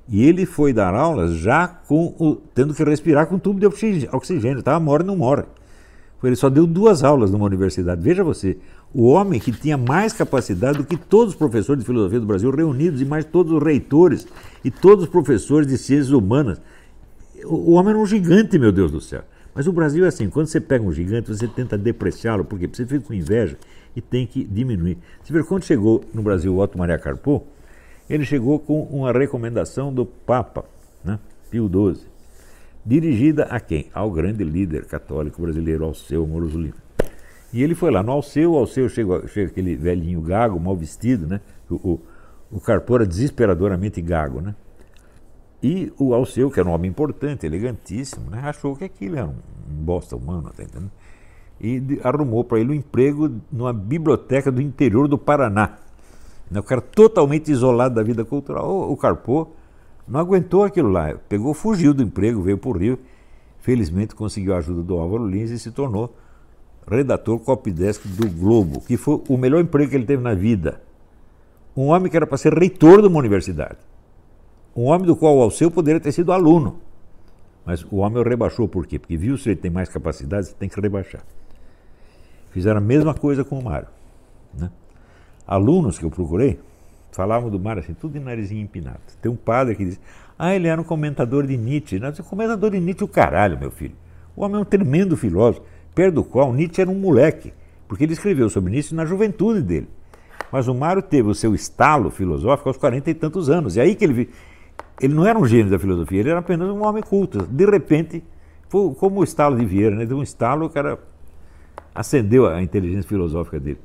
E 0.07 0.23
ele 0.23 0.45
foi 0.45 0.71
dar 0.71 0.93
aulas 0.93 1.33
já 1.33 1.67
com 1.67 2.15
o, 2.19 2.35
tendo 2.53 2.73
que 2.73 2.83
respirar 2.83 3.27
com 3.27 3.39
tubo 3.39 3.59
de 3.59 3.65
oxigênio, 3.65 4.59
estava 4.59 4.79
morre 4.79 5.03
não 5.03 5.15
morre. 5.15 5.43
Ele 6.23 6.35
só 6.35 6.49
deu 6.49 6.65
duas 6.65 7.03
aulas 7.03 7.29
numa 7.29 7.45
universidade. 7.45 8.01
Veja 8.01 8.23
você, 8.23 8.57
o 8.93 9.07
homem 9.07 9.39
que 9.39 9.51
tinha 9.51 9.77
mais 9.77 10.13
capacidade 10.13 10.77
do 10.77 10.83
que 10.83 10.97
todos 10.97 11.33
os 11.33 11.37
professores 11.37 11.81
de 11.81 11.85
filosofia 11.85 12.19
do 12.19 12.25
Brasil 12.25 12.49
reunidos 12.49 13.01
e 13.01 13.05
mais 13.05 13.25
todos 13.25 13.51
os 13.51 13.61
reitores 13.61 14.27
e 14.63 14.71
todos 14.71 15.03
os 15.03 15.09
professores 15.09 15.67
de 15.67 15.77
ciências 15.77 16.11
humanas. 16.11 16.59
O 17.43 17.73
homem 17.73 17.91
era 17.91 17.99
um 17.99 18.05
gigante, 18.05 18.57
meu 18.57 18.71
Deus 18.71 18.91
do 18.91 18.99
céu. 18.99 19.23
Mas 19.53 19.67
o 19.67 19.71
Brasil 19.71 20.03
é 20.03 20.07
assim, 20.07 20.29
quando 20.29 20.47
você 20.47 20.59
pega 20.59 20.83
um 20.83 20.91
gigante, 20.91 21.27
você 21.27 21.47
tenta 21.47 21.77
depreciá-lo, 21.77 22.43
porque 22.43 22.67
você 22.67 22.85
fica 22.85 23.05
com 23.05 23.13
inveja 23.13 23.57
e 23.95 24.01
tem 24.01 24.25
que 24.25 24.43
diminuir. 24.43 24.97
Você 25.23 25.31
vê, 25.31 25.43
quando 25.43 25.63
chegou 25.63 26.03
no 26.13 26.21
Brasil 26.21 26.53
o 26.53 26.59
Otto 26.59 26.77
Maria 26.77 26.97
Carpo, 26.97 27.45
ele 28.09 28.25
chegou 28.25 28.59
com 28.59 28.83
uma 28.83 29.11
recomendação 29.11 29.93
do 29.93 30.05
Papa, 30.05 30.65
né, 31.03 31.19
Pio 31.49 31.67
XII, 31.67 32.05
dirigida 32.85 33.43
a 33.45 33.59
quem? 33.59 33.87
Ao 33.93 34.11
grande 34.11 34.43
líder 34.43 34.85
católico 34.85 35.41
brasileiro, 35.41 35.91
Amoroso 36.11 36.59
Lima. 36.59 36.85
E 37.51 37.63
ele 37.63 37.73
foi 37.73 37.89
lá 37.89 38.03
no 38.03 38.11
Alceu, 38.11 38.55
Alceu 38.55 38.89
chega, 38.89 39.27
chega 39.27 39.49
aquele 39.49 39.75
velhinho 39.75 40.21
gago, 40.21 40.59
mal 40.59 40.75
vestido, 40.75 41.25
né? 41.25 41.39
O, 41.69 41.75
o, 41.75 42.01
o 42.51 42.59
Carpora 42.59 43.05
desesperadoramente 43.05 44.01
gago, 44.01 44.41
né? 44.41 44.53
E 45.63 45.91
o 45.97 46.13
Alceu, 46.13 46.51
que 46.51 46.59
era 46.59 46.69
um 46.69 46.73
homem 46.73 46.91
importante, 46.91 47.45
elegantíssimo, 47.45 48.29
né? 48.29 48.41
achou 48.43 48.75
que 48.75 48.83
aquilo 48.83 49.17
era 49.17 49.27
um, 49.27 49.35
bosta 49.67 50.15
humano, 50.15 50.51
tá 50.55 50.63
entendendo? 50.63 50.91
E 51.59 51.99
arrumou 52.03 52.43
para 52.43 52.59
ele 52.59 52.71
um 52.71 52.75
emprego 52.75 53.31
numa 53.51 53.73
biblioteca 53.73 54.51
do 54.51 54.61
interior 54.61 55.07
do 55.07 55.17
Paraná. 55.17 55.77
Né? 56.49 56.59
O 56.59 56.63
cara 56.63 56.81
totalmente 56.81 57.51
isolado 57.51 57.95
da 57.95 58.03
vida 58.03 58.23
cultural. 58.23 58.69
O, 58.69 58.91
o 58.93 58.97
Carpô 58.97 59.47
não 60.07 60.19
aguentou 60.19 60.63
aquilo 60.63 60.89
lá, 60.89 61.15
pegou, 61.27 61.53
fugiu 61.53 61.93
do 61.93 62.03
emprego, 62.03 62.41
veio 62.41 62.57
para 62.57 62.69
o 62.69 62.77
Rio. 62.77 62.99
Felizmente 63.59 64.13
conseguiu 64.13 64.53
a 64.53 64.57
ajuda 64.57 64.83
do 64.83 64.95
Álvaro 64.97 65.27
Lins 65.27 65.49
e 65.49 65.57
se 65.57 65.71
tornou 65.71 66.15
redator 66.87 67.39
copydesk 67.39 68.05
do 68.07 68.29
Globo, 68.29 68.81
que 68.81 68.95
foi 68.95 69.21
o 69.27 69.37
melhor 69.37 69.61
emprego 69.61 69.89
que 69.89 69.95
ele 69.95 70.05
teve 70.05 70.21
na 70.21 70.35
vida. 70.35 70.81
Um 71.75 71.87
homem 71.87 72.09
que 72.09 72.15
era 72.15 72.27
para 72.27 72.37
ser 72.37 72.53
reitor 72.53 73.01
de 73.01 73.07
uma 73.07 73.19
universidade. 73.19 73.77
Um 74.75 74.85
homem 74.85 75.07
do 75.07 75.15
qual 75.15 75.35
o 75.35 75.41
Alceu 75.41 75.71
poderia 75.71 75.99
ter 75.99 76.11
sido 76.11 76.31
aluno. 76.31 76.79
Mas 77.65 77.83
o 77.89 77.97
homem 77.97 78.21
o 78.21 78.23
rebaixou 78.23 78.67
por 78.67 78.85
quê? 78.85 78.99
Porque 78.99 79.17
viu 79.17 79.37
se 79.37 79.49
ele 79.49 79.55
tem 79.55 79.71
mais 79.71 79.89
capacidade, 79.89 80.47
você 80.47 80.53
tem 80.53 80.69
que 80.69 80.79
rebaixar. 80.79 81.23
Fizeram 82.51 82.77
a 82.77 82.81
mesma 82.81 83.13
coisa 83.13 83.43
com 83.43 83.57
o 83.57 83.63
Mário. 83.63 83.87
Né? 84.53 84.69
Alunos 85.47 85.97
que 85.99 86.05
eu 86.05 86.09
procurei 86.09 86.59
falavam 87.11 87.49
do 87.49 87.59
Mário 87.59 87.81
assim, 87.81 87.93
tudo 87.93 88.13
de 88.13 88.19
narizinho 88.19 88.61
empinado. 88.61 88.99
Tem 89.21 89.31
um 89.31 89.35
padre 89.35 89.75
que 89.75 89.85
diz, 89.85 89.99
ah, 90.37 90.53
ele 90.53 90.67
era 90.67 90.79
um 90.79 90.83
comentador 90.83 91.47
de 91.47 91.55
Nietzsche. 91.55 91.97
Não, 91.97 92.11
comentador 92.11 92.71
de 92.71 92.79
Nietzsche 92.79 93.03
o 93.05 93.07
caralho, 93.07 93.57
meu 93.57 93.71
filho. 93.71 93.95
O 94.35 94.43
homem 94.43 94.57
é 94.57 94.59
um 94.59 94.65
tremendo 94.65 95.15
filósofo 95.15 95.65
perto 95.93 96.15
do 96.15 96.23
qual 96.25 96.53
Nietzsche 96.53 96.81
era 96.81 96.91
um 96.91 96.99
moleque, 96.99 97.53
porque 97.87 98.03
ele 98.03 98.11
escreveu 98.11 98.49
sobre 98.49 98.69
Nietzsche 98.71 98.93
na 98.93 99.05
juventude 99.05 99.61
dele. 99.61 99.87
Mas 100.51 100.67
o 100.67 100.75
Mário 100.75 101.01
teve 101.01 101.29
o 101.29 101.33
seu 101.33 101.55
estalo 101.55 102.09
filosófico 102.09 102.69
aos 102.69 102.77
40 102.77 103.09
e 103.09 103.13
tantos 103.13 103.49
anos. 103.49 103.77
E 103.77 103.81
aí 103.81 103.95
que 103.95 104.03
ele 104.03 104.29
ele 105.01 105.13
não 105.13 105.25
era 105.25 105.37
um 105.37 105.45
gênio 105.45 105.69
da 105.69 105.77
filosofia, 105.77 106.19
ele 106.19 106.29
era 106.29 106.39
apenas 106.39 106.69
um 106.69 106.85
homem 106.85 107.03
culto. 107.03 107.45
De 107.45 107.65
repente, 107.65 108.23
foi 108.69 108.93
como 108.95 109.19
o 109.19 109.23
estalo 109.23 109.57
de 109.57 109.65
Vieira, 109.65 109.95
né? 109.95 110.05
Deu 110.05 110.17
um 110.17 110.23
estalo, 110.23 110.65
o 110.65 110.69
cara 110.69 110.97
acendeu 111.93 112.47
a 112.47 112.61
inteligência 112.61 113.07
filosófica 113.07 113.59
dele. 113.59 113.79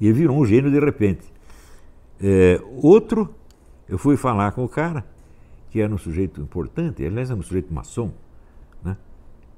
E 0.00 0.06
ele 0.06 0.14
virou 0.14 0.38
um 0.38 0.46
gênio 0.46 0.70
de 0.70 0.78
repente. 0.78 1.32
É, 2.20 2.60
outro, 2.82 3.34
eu 3.88 3.98
fui 3.98 4.16
falar 4.16 4.52
com 4.52 4.64
o 4.64 4.68
cara, 4.68 5.04
que 5.70 5.80
era 5.80 5.92
um 5.92 5.98
sujeito 5.98 6.40
importante, 6.40 7.04
aliás, 7.04 7.30
era 7.30 7.38
um 7.38 7.42
sujeito 7.42 7.72
maçom, 7.72 8.12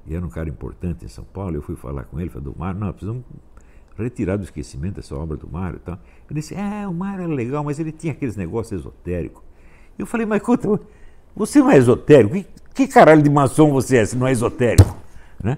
e 0.09 0.15
era 0.15 0.25
um 0.25 0.29
cara 0.29 0.49
importante 0.49 1.05
em 1.05 1.07
São 1.07 1.23
Paulo, 1.23 1.55
eu 1.55 1.61
fui 1.61 1.75
falar 1.75 2.03
com 2.05 2.19
ele, 2.19 2.31
falei, 2.31 2.51
Mário, 2.57 2.79
não, 2.79 2.91
precisamos 2.91 3.23
retirado 3.95 4.41
do 4.41 4.45
esquecimento 4.45 4.99
essa 4.99 5.15
obra 5.15 5.37
do 5.37 5.47
Mário 5.47 5.75
e 5.75 5.79
tal. 5.81 5.99
Eu 6.27 6.33
disse, 6.33 6.55
é, 6.55 6.87
o 6.87 6.93
Mário 6.93 7.25
era 7.25 7.33
legal, 7.33 7.63
mas 7.63 7.79
ele 7.79 7.91
tinha 7.91 8.13
aqueles 8.13 8.35
negócios 8.35 8.79
esotéricos. 8.79 9.43
Eu 9.99 10.07
falei, 10.07 10.25
mas 10.25 10.41
conta, 10.41 10.79
você 11.35 11.59
não 11.59 11.69
é 11.69 11.77
esotérico? 11.77 12.33
Que, 12.33 12.47
que 12.73 12.87
caralho 12.87 13.21
de 13.21 13.29
maçom 13.29 13.71
você 13.71 13.97
é 13.97 14.05
se 14.05 14.17
não 14.17 14.25
é 14.25 14.31
esotérico? 14.31 14.95
Né? 15.43 15.57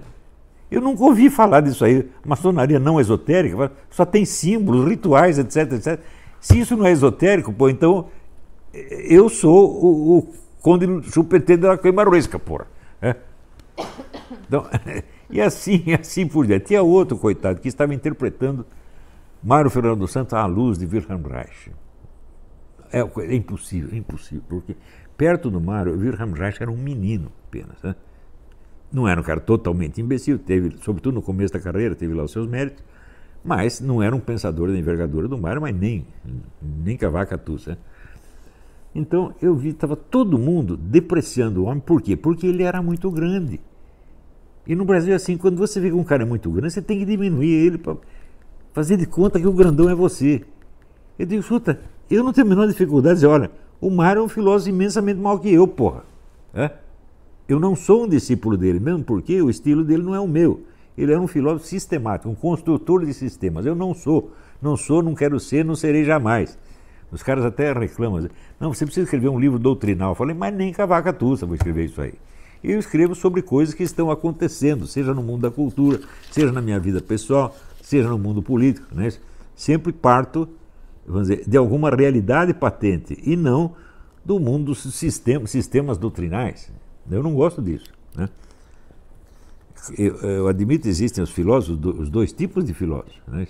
Eu 0.72 0.80
nunca 0.80 1.04
ouvi 1.04 1.28
falar 1.28 1.60
disso 1.60 1.84
aí. 1.84 2.08
Maçonaria 2.24 2.78
não 2.78 2.98
esotérica, 2.98 3.70
só 3.90 4.06
tem 4.06 4.24
símbolos, 4.24 4.88
rituais, 4.88 5.38
etc, 5.38 5.72
etc. 5.72 6.00
Se 6.40 6.58
isso 6.58 6.74
não 6.76 6.86
é 6.86 6.92
esotérico, 6.92 7.52
pô, 7.52 7.68
então 7.68 8.08
eu 8.72 9.28
sou 9.28 9.70
o, 9.70 10.18
o 10.18 10.34
conde 10.62 10.86
chupetê 11.10 11.58
da 11.58 11.76
queimaroesca, 11.76 12.38
porra. 12.38 12.66
É? 13.02 13.16
Então, 14.46 14.66
e 15.28 15.42
assim, 15.42 15.84
assim 15.92 16.26
por 16.26 16.46
diante. 16.46 16.66
Tinha 16.66 16.82
outro, 16.82 17.18
coitado, 17.18 17.60
que 17.60 17.68
estava 17.68 17.94
interpretando 17.94 18.64
Mário 19.42 19.70
Fernando 19.70 19.98
dos 19.98 20.10
Santos 20.10 20.32
à 20.32 20.46
luz 20.46 20.78
de 20.78 20.86
Wilhelm 20.86 21.22
Reich. 21.26 21.70
É, 22.90 23.00
é 23.00 23.34
impossível, 23.34 23.90
é 23.92 23.96
impossível, 23.96 24.44
porque 24.48 24.74
perto 25.18 25.50
do 25.50 25.60
Mário, 25.60 25.98
Wilhelm 25.98 26.32
Reich 26.32 26.62
era 26.62 26.70
um 26.70 26.78
menino 26.78 27.30
apenas. 27.46 27.82
Né? 27.82 27.94
Não 28.92 29.08
era 29.08 29.20
um 29.20 29.24
cara 29.24 29.40
totalmente 29.40 30.00
imbecil, 30.00 30.38
teve, 30.38 30.76
sobretudo 30.82 31.14
no 31.14 31.22
começo 31.22 31.52
da 31.52 31.60
carreira, 31.60 31.94
teve 31.94 32.12
lá 32.12 32.24
os 32.24 32.30
seus 32.30 32.46
méritos, 32.46 32.84
mas 33.44 33.80
não 33.80 34.02
era 34.02 34.14
um 34.14 34.20
pensador 34.20 34.68
da 34.68 34.78
envergadura 34.78 35.26
do 35.26 35.38
Mário, 35.38 35.62
mas 35.62 35.74
nem, 35.74 36.06
nem 36.62 36.96
cavaca 36.96 37.38
tussa. 37.38 37.70
Né? 37.70 37.76
Então 38.94 39.34
eu 39.40 39.54
vi, 39.54 39.70
estava 39.70 39.96
todo 39.96 40.38
mundo 40.38 40.76
depreciando 40.76 41.62
o 41.62 41.66
homem, 41.66 41.80
por 41.80 42.02
quê? 42.02 42.16
Porque 42.16 42.46
ele 42.46 42.62
era 42.62 42.82
muito 42.82 43.10
grande. 43.10 43.60
E 44.66 44.74
no 44.74 44.84
Brasil, 44.84 45.14
assim, 45.14 45.36
quando 45.36 45.56
você 45.56 45.80
vê 45.80 45.88
que 45.88 45.96
um 45.96 46.04
cara 46.04 46.22
é 46.22 46.26
muito 46.26 46.50
grande, 46.50 46.74
você 46.74 46.82
tem 46.82 46.98
que 46.98 47.04
diminuir 47.04 47.50
ele 47.50 47.78
para 47.78 47.96
fazer 48.72 48.96
de 48.96 49.06
conta 49.06 49.40
que 49.40 49.46
o 49.46 49.52
grandão 49.52 49.88
é 49.88 49.94
você. 49.94 50.42
Eu 51.18 51.26
digo, 51.26 51.40
escuta, 51.40 51.80
eu 52.10 52.22
não 52.22 52.32
tenho 52.32 52.46
a 52.46 52.50
menor 52.50 52.68
dificuldade 52.68 53.14
de 53.14 53.20
dizer, 53.22 53.26
olha, 53.26 53.50
o 53.80 53.90
Mário 53.90 54.20
é 54.20 54.22
um 54.22 54.28
filósofo 54.28 54.70
imensamente 54.70 55.18
maior 55.18 55.38
que 55.38 55.52
eu, 55.52 55.66
porra. 55.66 56.04
É? 56.54 56.70
Eu 57.48 57.58
não 57.58 57.74
sou 57.74 58.04
um 58.04 58.08
discípulo 58.08 58.56
dele, 58.56 58.78
mesmo 58.78 59.04
porque 59.04 59.40
o 59.42 59.50
estilo 59.50 59.84
dele 59.84 60.02
não 60.02 60.14
é 60.14 60.20
o 60.20 60.28
meu. 60.28 60.62
Ele 60.96 61.12
é 61.12 61.18
um 61.18 61.26
filósofo 61.26 61.66
sistemático, 61.66 62.28
um 62.28 62.34
construtor 62.34 63.04
de 63.04 63.14
sistemas. 63.14 63.66
Eu 63.66 63.74
não 63.74 63.94
sou. 63.94 64.32
Não 64.60 64.76
sou, 64.76 65.02
não 65.02 65.14
quero 65.14 65.40
ser, 65.40 65.64
não 65.64 65.74
serei 65.74 66.04
jamais. 66.04 66.58
Os 67.10 67.22
caras 67.22 67.44
até 67.44 67.72
reclamam. 67.72 68.28
Não, 68.60 68.72
você 68.72 68.84
precisa 68.84 69.04
escrever 69.04 69.28
um 69.28 69.38
livro 69.38 69.58
doutrinal. 69.58 70.12
Eu 70.12 70.14
falei, 70.14 70.34
mas 70.34 70.54
nem 70.54 70.72
cavaca 70.72 71.12
tussa 71.12 71.44
vou 71.44 71.54
escrever 71.54 71.86
isso 71.86 72.00
aí. 72.00 72.14
Eu 72.62 72.78
escrevo 72.78 73.14
sobre 73.14 73.42
coisas 73.42 73.74
que 73.74 73.82
estão 73.82 74.10
acontecendo, 74.10 74.86
seja 74.86 75.12
no 75.12 75.22
mundo 75.22 75.42
da 75.42 75.50
cultura, 75.50 76.00
seja 76.30 76.52
na 76.52 76.62
minha 76.62 76.78
vida 76.78 77.00
pessoal, 77.00 77.56
seja 77.82 78.08
no 78.08 78.18
mundo 78.18 78.40
político. 78.40 78.86
Né? 78.94 79.12
Sempre 79.56 79.92
parto 79.92 80.48
vamos 81.06 81.28
dizer, 81.28 81.44
de 81.48 81.56
alguma 81.56 81.90
realidade 81.90 82.54
patente 82.54 83.18
e 83.24 83.36
não 83.36 83.74
do 84.24 84.38
mundo 84.38 84.66
dos 84.66 84.82
sistemas, 84.94 85.50
sistemas 85.50 85.98
doutrinais. 85.98 86.70
Eu 87.10 87.22
não 87.22 87.34
gosto 87.34 87.60
disso. 87.60 87.90
Né? 88.16 88.28
Eu, 89.98 90.16
eu, 90.16 90.48
admito 90.48 90.82
que 90.82 90.88
existem 90.88 91.22
os 91.22 91.30
filósofos, 91.30 91.84
os 91.98 92.08
dois 92.08 92.32
tipos 92.32 92.64
de 92.64 92.72
filósofos. 92.72 93.20
Né? 93.26 93.48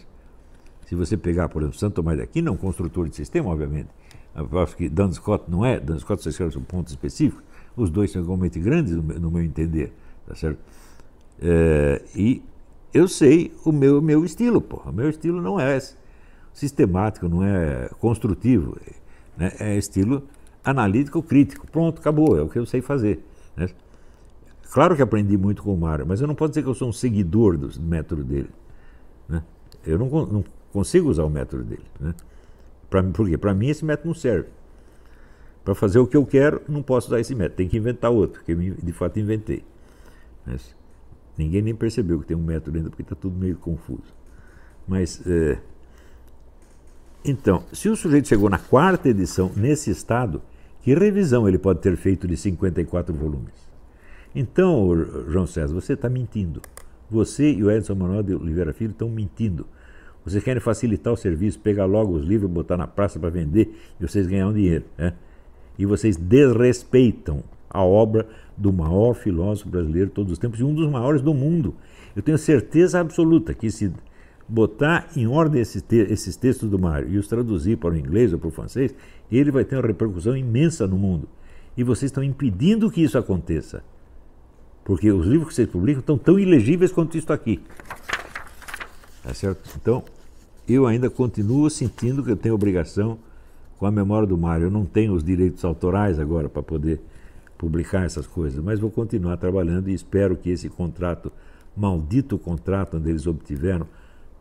Se 0.87 0.95
você 0.95 1.17
pegar, 1.17 1.49
por 1.49 1.63
exemplo, 1.63 1.79
Santo 1.79 1.95
Tomás 1.95 2.17
de 2.17 2.25
Aquino, 2.25 2.49
é 2.49 2.53
um 2.53 2.57
construtor 2.57 3.09
de 3.09 3.17
sistema, 3.17 3.51
obviamente. 3.51 3.89
Eu 4.35 4.59
acho 4.61 4.77
que 4.77 4.89
Dan 4.89 5.13
Scott 5.13 5.45
não 5.49 5.65
é, 5.65 5.79
Dan 5.79 5.99
Scott 5.99 6.23
só 6.23 6.31
escreve 6.31 6.53
sobre 6.53 6.69
pontos 6.69 6.93
específicos. 6.93 7.45
Os 7.77 7.91
dois 7.91 8.11
são 8.11 8.23
igualmente 8.23 8.59
grandes, 8.59 8.95
no 8.95 9.31
meu 9.31 9.43
entender. 9.43 9.93
Tá 10.27 10.35
certo? 10.35 10.59
É, 11.41 12.03
e 12.15 12.43
eu 12.95 13.09
sei 13.09 13.53
o 13.65 13.73
meu, 13.73 14.01
meu 14.01 14.25
estilo, 14.25 14.61
porra. 14.61 14.91
O 14.91 14.95
meu 14.95 15.09
estilo 15.09 15.41
não 15.41 15.59
é 15.59 15.79
sistemático, 16.53 17.29
não 17.29 17.45
é 17.45 17.91
construtivo. 18.01 18.79
Né? 19.37 19.53
É 19.59 19.77
estilo 19.77 20.23
analítico 20.65 21.23
crítico. 21.23 21.67
Pronto, 21.67 22.01
acabou, 22.01 22.39
é 22.39 22.43
o 22.43 22.49
que 22.49 22.59
eu 22.59 22.67
sei 22.67 22.81
fazer. 22.81 23.25
Né? 23.57 23.69
Claro 24.71 24.97
que 24.97 25.03
aprendi 25.03 25.37
muito 25.37 25.63
com 25.63 25.75
o 25.75 25.77
Mário, 25.77 26.07
mas 26.07 26.21
eu 26.21 26.27
não 26.27 26.35
posso 26.35 26.51
dizer 26.51 26.63
que 26.63 26.69
eu 26.69 26.75
sou 26.75 26.89
um 26.89 26.93
seguidor 26.93 27.59
do 27.59 27.81
método 27.81 28.25
dele. 28.25 28.51
Né? 29.29 29.43
Eu 29.87 29.99
não, 29.99 30.09
não, 30.09 30.45
consigo 30.73 31.11
usar 31.11 31.25
o 31.25 31.31
método 31.31 31.65
dele. 31.65 31.85
Né? 32.01 32.15
Pra, 32.89 33.03
por 33.03 33.29
quê? 33.29 33.37
Para 33.37 33.53
mim 33.53 33.69
esse 33.69 33.85
método 33.85 34.09
não 34.09 34.15
serve. 34.15 34.49
Para 35.65 35.75
fazer 35.75 35.99
o 35.99 36.07
que 36.07 36.17
eu 36.17 36.27
quero, 36.27 36.63
não 36.69 36.83
posso 36.83 37.09
usar 37.09 37.21
esse 37.21 37.35
método. 37.35 37.57
Tem 37.57 37.69
que 37.69 37.77
inventar 37.77 38.11
outro, 38.11 38.43
que 38.45 38.53
eu 38.53 38.59
de 38.59 38.93
fato 38.93 39.21
inventei. 39.21 39.63
Mas 40.47 40.75
ninguém 41.37 41.63
nem 41.63 41.75
percebeu 41.75 42.19
que 42.21 42.27
tem 42.27 42.37
um 42.37 42.43
método 42.43 42.77
ainda, 42.79 42.91
porque 42.91 43.03
está 43.03 43.15
tudo 43.15 43.39
meio 43.39 43.57
confuso. 43.57 44.13
Mas 44.89 45.23
é, 45.27 45.59
então, 47.25 47.65
se 47.73 47.89
o 47.89 47.95
sujeito 47.95 48.27
chegou 48.27 48.51
na 48.51 48.59
quarta 48.59 49.09
edição 49.09 49.53
nesse 49.55 49.91
estado, 49.91 50.43
que 50.83 50.95
revisão 50.95 51.49
ele 51.49 51.59
pode 51.59 51.81
ter 51.81 51.97
feito 51.97 52.27
de 52.27 52.37
54 52.37 53.15
volumes? 53.15 53.55
Então, 54.35 54.95
João 55.29 55.47
César, 55.47 55.73
você 55.73 55.93
está 55.93 56.09
mentindo. 56.09 56.61
Você 57.11 57.53
e 57.53 57.63
o 57.63 57.71
Edson 57.71 57.95
Manuel 57.95 58.23
de 58.23 58.35
Oliveira 58.35 58.73
Filho 58.73 58.91
estão 58.91 59.09
mentindo. 59.09 59.67
Vocês 60.25 60.43
querem 60.43 60.61
facilitar 60.61 61.13
o 61.13 61.17
serviço, 61.17 61.59
pegar 61.59 61.85
logo 61.85 62.15
os 62.15 62.25
livros, 62.25 62.51
botar 62.51 62.77
na 62.77 62.87
praça 62.87 63.19
para 63.19 63.29
vender 63.29 63.77
e 64.01 64.07
vocês 64.07 64.27
ganham 64.27 64.53
dinheiro. 64.53 64.85
Né? 64.97 65.13
E 65.79 65.85
vocês 65.85 66.17
desrespeitam 66.17 67.43
a 67.69 67.83
obra 67.83 68.27
do 68.57 68.73
maior 68.73 69.15
filósofo 69.15 69.69
brasileiro 69.69 70.09
de 70.09 70.15
todos 70.15 70.33
os 70.33 70.39
tempos 70.39 70.61
e 70.61 70.65
um 70.65 70.75
dos 70.75 70.91
maiores 70.91 71.21
do 71.21 71.35
mundo. 71.35 71.75
Eu 72.15 72.23
tenho 72.23 72.39
certeza 72.39 73.01
absoluta 73.01 73.55
que 73.55 73.71
se 73.71 73.93
botar 74.49 75.09
em 75.17 75.27
ordem 75.27 75.61
esses, 75.61 75.83
te 75.83 75.97
esses 75.97 76.37
textos 76.37 76.69
do 76.69 76.79
Mário 76.79 77.09
e 77.09 77.19
os 77.19 77.27
traduzir 77.27 77.79
para 77.79 77.95
o 77.95 77.97
inglês 77.97 78.33
ou 78.33 78.39
para 78.39 78.49
o 78.49 78.53
francês, 78.53 78.95
ele 79.31 79.51
vai 79.51 79.65
ter 79.65 79.77
uma 79.77 79.87
repercussão 79.87 80.37
imensa 80.37 80.87
no 80.87 80.97
mundo. 80.97 81.29
E 81.77 81.83
vocês 81.83 82.11
estão 82.11 82.23
impedindo 82.23 82.91
que 82.91 83.03
isso 83.03 83.17
aconteça. 83.17 83.83
Porque 84.85 85.11
os 85.11 85.27
livros 85.27 85.49
que 85.49 85.55
vocês 85.55 85.69
publicam 85.69 86.01
estão 86.01 86.19
tão 86.19 86.39
ilegíveis 86.39 86.93
quanto 86.93 87.17
isso 87.17 87.33
aqui. 87.33 87.61
Tá 89.23 89.33
certo? 89.33 89.71
Então, 89.81 90.03
eu 90.69 90.87
ainda 90.87 91.09
continuo 91.09 91.71
sentindo 91.71 92.23
que 92.23 92.31
eu 92.31 92.37
tenho 92.37 92.55
obrigação 92.55 93.19
com 93.79 93.87
a 93.87 93.91
memória 93.91 94.27
do 94.27 94.37
Mário. 94.37 94.67
Eu 94.67 94.71
não 94.71 94.85
tenho 94.85 95.15
os 95.15 95.25
direitos 95.25 95.65
autorais 95.65 96.19
agora 96.19 96.49
para 96.49 96.63
poder 96.63 97.01
publicar 97.57 98.05
essas 98.05 98.27
coisas, 98.27 98.63
mas 98.63 98.81
vou 98.81 98.91
continuar 98.91 99.37
trabalhando 99.37 99.89
e 99.89 99.95
espero 99.95 100.37
que 100.37 100.51
esse 100.51 100.69
contrato, 100.69 101.33
maldito 101.77 102.37
contrato 102.37 102.97
onde 102.97 103.09
eles 103.09 103.25
obtiveram 103.25 103.87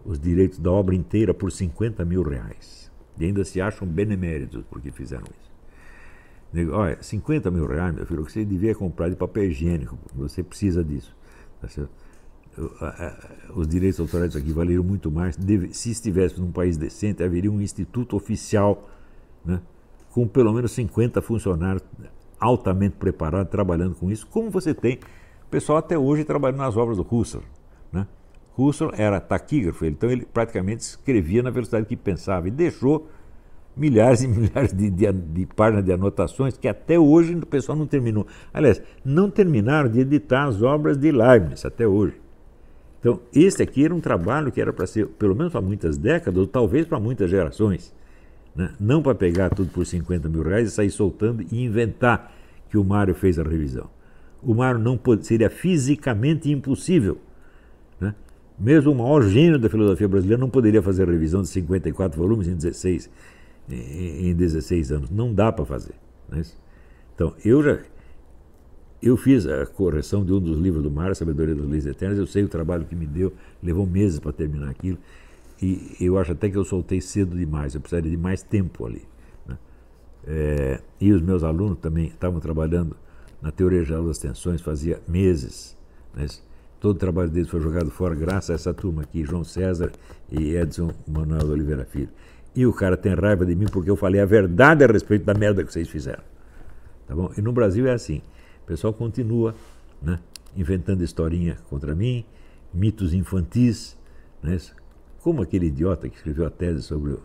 os 0.05 0.19
direitos 0.19 0.59
da 0.59 0.71
obra 0.71 0.95
inteira 0.95 1.33
por 1.33 1.51
50 1.51 2.03
mil 2.05 2.23
reais. 2.23 2.91
E 3.19 3.25
ainda 3.25 3.43
se 3.43 3.61
acham 3.61 3.87
beneméritos 3.87 4.63
porque 4.69 4.91
fizeram 4.91 5.23
isso. 5.23 5.51
Digo, 6.53 6.73
olha, 6.73 7.01
50 7.01 7.49
mil 7.51 7.65
reais, 7.65 7.95
meu 7.95 8.05
filho, 8.05 8.25
que 8.25 8.31
você 8.31 8.43
devia 8.43 8.75
comprar 8.75 9.09
de 9.09 9.15
papel 9.15 9.45
higiênico, 9.45 9.97
você 10.13 10.43
precisa 10.43 10.83
disso. 10.83 11.15
Tá 11.61 11.67
os 13.55 13.67
direitos 13.67 13.99
autorais 13.99 14.35
aqui 14.35 14.51
valeram 14.51 14.83
muito 14.83 15.09
mais. 15.09 15.37
Se 15.71 15.91
estivéssemos 15.91 16.45
num 16.45 16.51
país 16.51 16.75
decente, 16.75 17.23
haveria 17.23 17.51
um 17.51 17.61
instituto 17.61 18.15
oficial 18.15 18.89
né, 19.45 19.61
com 20.09 20.27
pelo 20.27 20.51
menos 20.51 20.71
50 20.73 21.21
funcionários 21.21 21.83
altamente 22.39 22.95
preparados 22.97 23.49
trabalhando 23.49 23.95
com 23.95 24.11
isso, 24.11 24.27
como 24.27 24.49
você 24.49 24.73
tem 24.73 24.99
pessoal 25.49 25.77
até 25.77 25.97
hoje 25.97 26.23
trabalhando 26.23 26.59
nas 26.59 26.77
obras 26.77 26.97
do 26.97 27.05
Husserl. 27.09 27.43
Husserl 28.57 28.91
era 28.97 29.19
taquígrafo, 29.19 29.85
então 29.85 30.09
ele 30.09 30.25
praticamente 30.25 30.81
escrevia 30.81 31.41
na 31.41 31.49
velocidade 31.49 31.85
que 31.85 31.95
pensava 31.95 32.47
e 32.47 32.51
deixou 32.51 33.09
milhares 33.75 34.21
e 34.21 34.27
milhares 34.29 34.73
de, 34.73 34.89
de, 34.89 35.11
de, 35.11 35.45
páginas 35.45 35.85
de 35.85 35.93
anotações 35.93 36.57
que 36.57 36.67
até 36.67 36.99
hoje 36.99 37.35
o 37.35 37.45
pessoal 37.45 37.77
não 37.77 37.87
terminou. 37.87 38.27
Aliás, 38.53 38.81
não 39.03 39.29
terminaram 39.29 39.89
de 39.89 40.01
editar 40.01 40.45
as 40.45 40.61
obras 40.61 40.97
de 40.97 41.11
Leibniz 41.11 41.65
até 41.65 41.87
hoje. 41.87 42.19
Então, 42.99 43.19
esse 43.33 43.63
aqui 43.63 43.83
era 43.83 43.95
um 43.95 43.99
trabalho 43.99 44.51
que 44.51 44.61
era 44.61 44.71
para 44.71 44.85
ser, 44.85 45.07
pelo 45.07 45.35
menos 45.35 45.51
para 45.51 45.61
muitas 45.61 45.97
décadas, 45.97 46.39
ou 46.39 46.45
talvez 46.45 46.85
para 46.85 46.99
muitas 46.99 47.31
gerações. 47.31 47.91
Né? 48.55 48.71
Não 48.79 49.01
para 49.01 49.15
pegar 49.15 49.49
tudo 49.49 49.71
por 49.71 49.85
50 49.85 50.29
mil 50.29 50.43
reais 50.43 50.67
e 50.67 50.71
sair 50.71 50.91
soltando 50.91 51.43
e 51.51 51.63
inventar 51.63 52.31
que 52.69 52.77
o 52.77 52.83
Mário 52.83 53.15
fez 53.15 53.39
a 53.39 53.43
revisão. 53.43 53.89
O 54.43 54.53
Mário 54.53 54.79
não 54.79 54.97
pode, 54.97 55.25
seria 55.25 55.49
fisicamente 55.49 56.51
impossível. 56.51 57.17
Mesmo 58.61 58.91
o 58.91 58.95
maior 58.95 59.23
gênio 59.23 59.57
da 59.57 59.67
filosofia 59.67 60.07
brasileira 60.07 60.39
não 60.39 60.49
poderia 60.49 60.83
fazer 60.83 61.03
a 61.03 61.11
revisão 61.11 61.41
de 61.41 61.47
54 61.47 62.21
volumes 62.21 62.47
em 62.47 62.55
16, 62.55 63.09
em 63.67 64.35
16 64.35 64.91
anos. 64.91 65.09
Não 65.09 65.33
dá 65.33 65.51
para 65.51 65.65
fazer. 65.65 65.95
Né? 66.29 66.43
Então, 67.15 67.33
eu 67.43 67.63
já 67.63 67.79
eu 69.01 69.17
fiz 69.17 69.47
a 69.47 69.65
correção 69.65 70.23
de 70.23 70.31
um 70.31 70.39
dos 70.39 70.59
livros 70.59 70.83
do 70.83 70.91
Mário, 70.91 71.15
Sabedoria 71.15 71.55
das 71.55 71.65
Leis 71.65 71.87
Eternas. 71.87 72.19
Eu 72.19 72.27
sei 72.27 72.43
o 72.43 72.47
trabalho 72.47 72.85
que 72.85 72.95
me 72.95 73.07
deu, 73.07 73.33
levou 73.63 73.87
meses 73.87 74.19
para 74.19 74.31
terminar 74.31 74.69
aquilo. 74.69 74.99
E 75.59 75.95
eu 75.99 76.19
acho 76.19 76.31
até 76.33 76.49
que 76.49 76.55
eu 76.55 76.63
soltei 76.63 77.01
cedo 77.01 77.35
demais, 77.35 77.73
eu 77.73 77.81
precisaria 77.81 78.11
de 78.11 78.17
mais 78.17 78.43
tempo 78.43 78.85
ali. 78.85 79.03
Né? 79.47 79.57
É, 80.27 80.81
e 80.99 81.11
os 81.11 81.21
meus 81.21 81.43
alunos 81.43 81.79
também 81.79 82.07
estavam 82.07 82.39
trabalhando 82.39 82.95
na 83.41 83.51
teoria 83.51 83.83
geral 83.83 84.05
das 84.05 84.19
tensões 84.19 84.61
fazia 84.61 85.01
meses. 85.07 85.75
Né? 86.13 86.27
Todo 86.81 86.95
o 86.95 86.99
trabalho 86.99 87.29
deles 87.29 87.47
foi 87.47 87.59
jogado 87.59 87.91
fora 87.91 88.15
graças 88.15 88.49
a 88.49 88.53
essa 88.55 88.73
turma 88.73 89.03
aqui, 89.03 89.23
João 89.23 89.43
César 89.43 89.91
e 90.31 90.55
Edson 90.55 90.91
Manuel 91.07 91.47
Oliveira 91.47 91.85
Filho. 91.85 92.09
E 92.55 92.65
o 92.65 92.73
cara 92.73 92.97
tem 92.97 93.13
raiva 93.13 93.45
de 93.45 93.55
mim 93.55 93.67
porque 93.71 93.89
eu 93.89 93.95
falei 93.95 94.19
a 94.19 94.25
verdade 94.25 94.83
a 94.83 94.87
respeito 94.87 95.23
da 95.23 95.35
merda 95.35 95.63
que 95.63 95.71
vocês 95.71 95.87
fizeram. 95.87 96.23
Tá 97.07 97.15
bom? 97.15 97.31
E 97.37 97.41
no 97.41 97.53
Brasil 97.53 97.87
é 97.87 97.93
assim. 97.93 98.23
O 98.63 98.65
pessoal 98.65 98.91
continua 98.93 99.53
né, 100.01 100.19
inventando 100.57 101.03
historinha 101.03 101.59
contra 101.69 101.93
mim, 101.93 102.25
mitos 102.73 103.13
infantis, 103.13 103.95
né, 104.41 104.57
como 105.19 105.43
aquele 105.43 105.67
idiota 105.67 106.09
que 106.09 106.15
escreveu 106.15 106.47
a 106.47 106.49
tese 106.49 106.81
sobre 106.81 107.11
o 107.11 107.21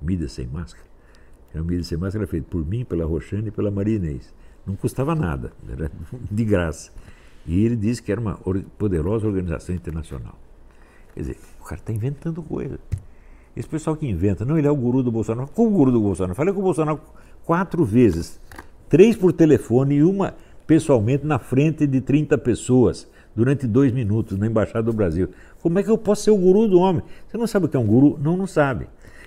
Midas 0.00 0.30
sem 0.30 0.46
máscara. 0.46 0.86
O 1.52 1.64
Midas 1.64 1.88
sem 1.88 1.98
máscara 1.98 2.22
era 2.22 2.30
feito 2.30 2.44
por 2.44 2.64
mim, 2.64 2.84
pela 2.84 3.04
Roxane 3.04 3.48
e 3.48 3.50
pela 3.50 3.72
Maria 3.72 3.96
Inês. 3.96 4.32
Não 4.64 4.76
custava 4.76 5.16
nada, 5.16 5.52
era 5.68 5.90
de 6.30 6.44
graça. 6.44 6.92
E 7.46 7.64
ele 7.64 7.76
disse 7.76 8.02
que 8.02 8.12
era 8.12 8.20
uma 8.20 8.38
poderosa 8.78 9.26
organização 9.26 9.74
internacional. 9.74 10.38
Quer 11.14 11.20
dizer, 11.20 11.36
o 11.60 11.64
cara 11.64 11.80
está 11.80 11.92
inventando 11.92 12.42
coisa. 12.42 12.78
Esse 13.56 13.68
pessoal 13.68 13.96
que 13.96 14.06
inventa, 14.06 14.44
não, 14.44 14.58
ele 14.58 14.66
é 14.66 14.70
o 14.70 14.76
guru 14.76 15.02
do 15.02 15.10
Bolsonaro. 15.10 15.48
Como 15.48 15.70
o 15.70 15.72
guru 15.72 15.90
do 15.90 16.00
Bolsonaro? 16.00 16.34
Falei 16.34 16.54
com 16.54 16.60
o 16.60 16.62
Bolsonaro 16.62 17.00
quatro 17.44 17.84
vezes, 17.84 18.40
três 18.88 19.16
por 19.16 19.32
telefone 19.32 19.96
e 19.96 20.02
uma 20.02 20.34
pessoalmente 20.66 21.26
na 21.26 21.38
frente 21.38 21.86
de 21.86 22.00
30 22.00 22.38
pessoas 22.38 23.08
durante 23.34 23.66
dois 23.66 23.92
minutos 23.92 24.38
na 24.38 24.46
Embaixada 24.46 24.84
do 24.84 24.92
Brasil. 24.92 25.28
Como 25.60 25.78
é 25.78 25.82
que 25.82 25.90
eu 25.90 25.98
posso 25.98 26.22
ser 26.24 26.30
o 26.30 26.36
guru 26.36 26.68
do 26.68 26.78
homem? 26.78 27.02
Você 27.26 27.36
não 27.36 27.46
sabe 27.46 27.66
o 27.66 27.68
que 27.68 27.76
é 27.76 27.80
um 27.80 27.86
guru? 27.86 28.18
Não, 28.22 28.36
não 28.36 28.46
sabe. 28.46 28.86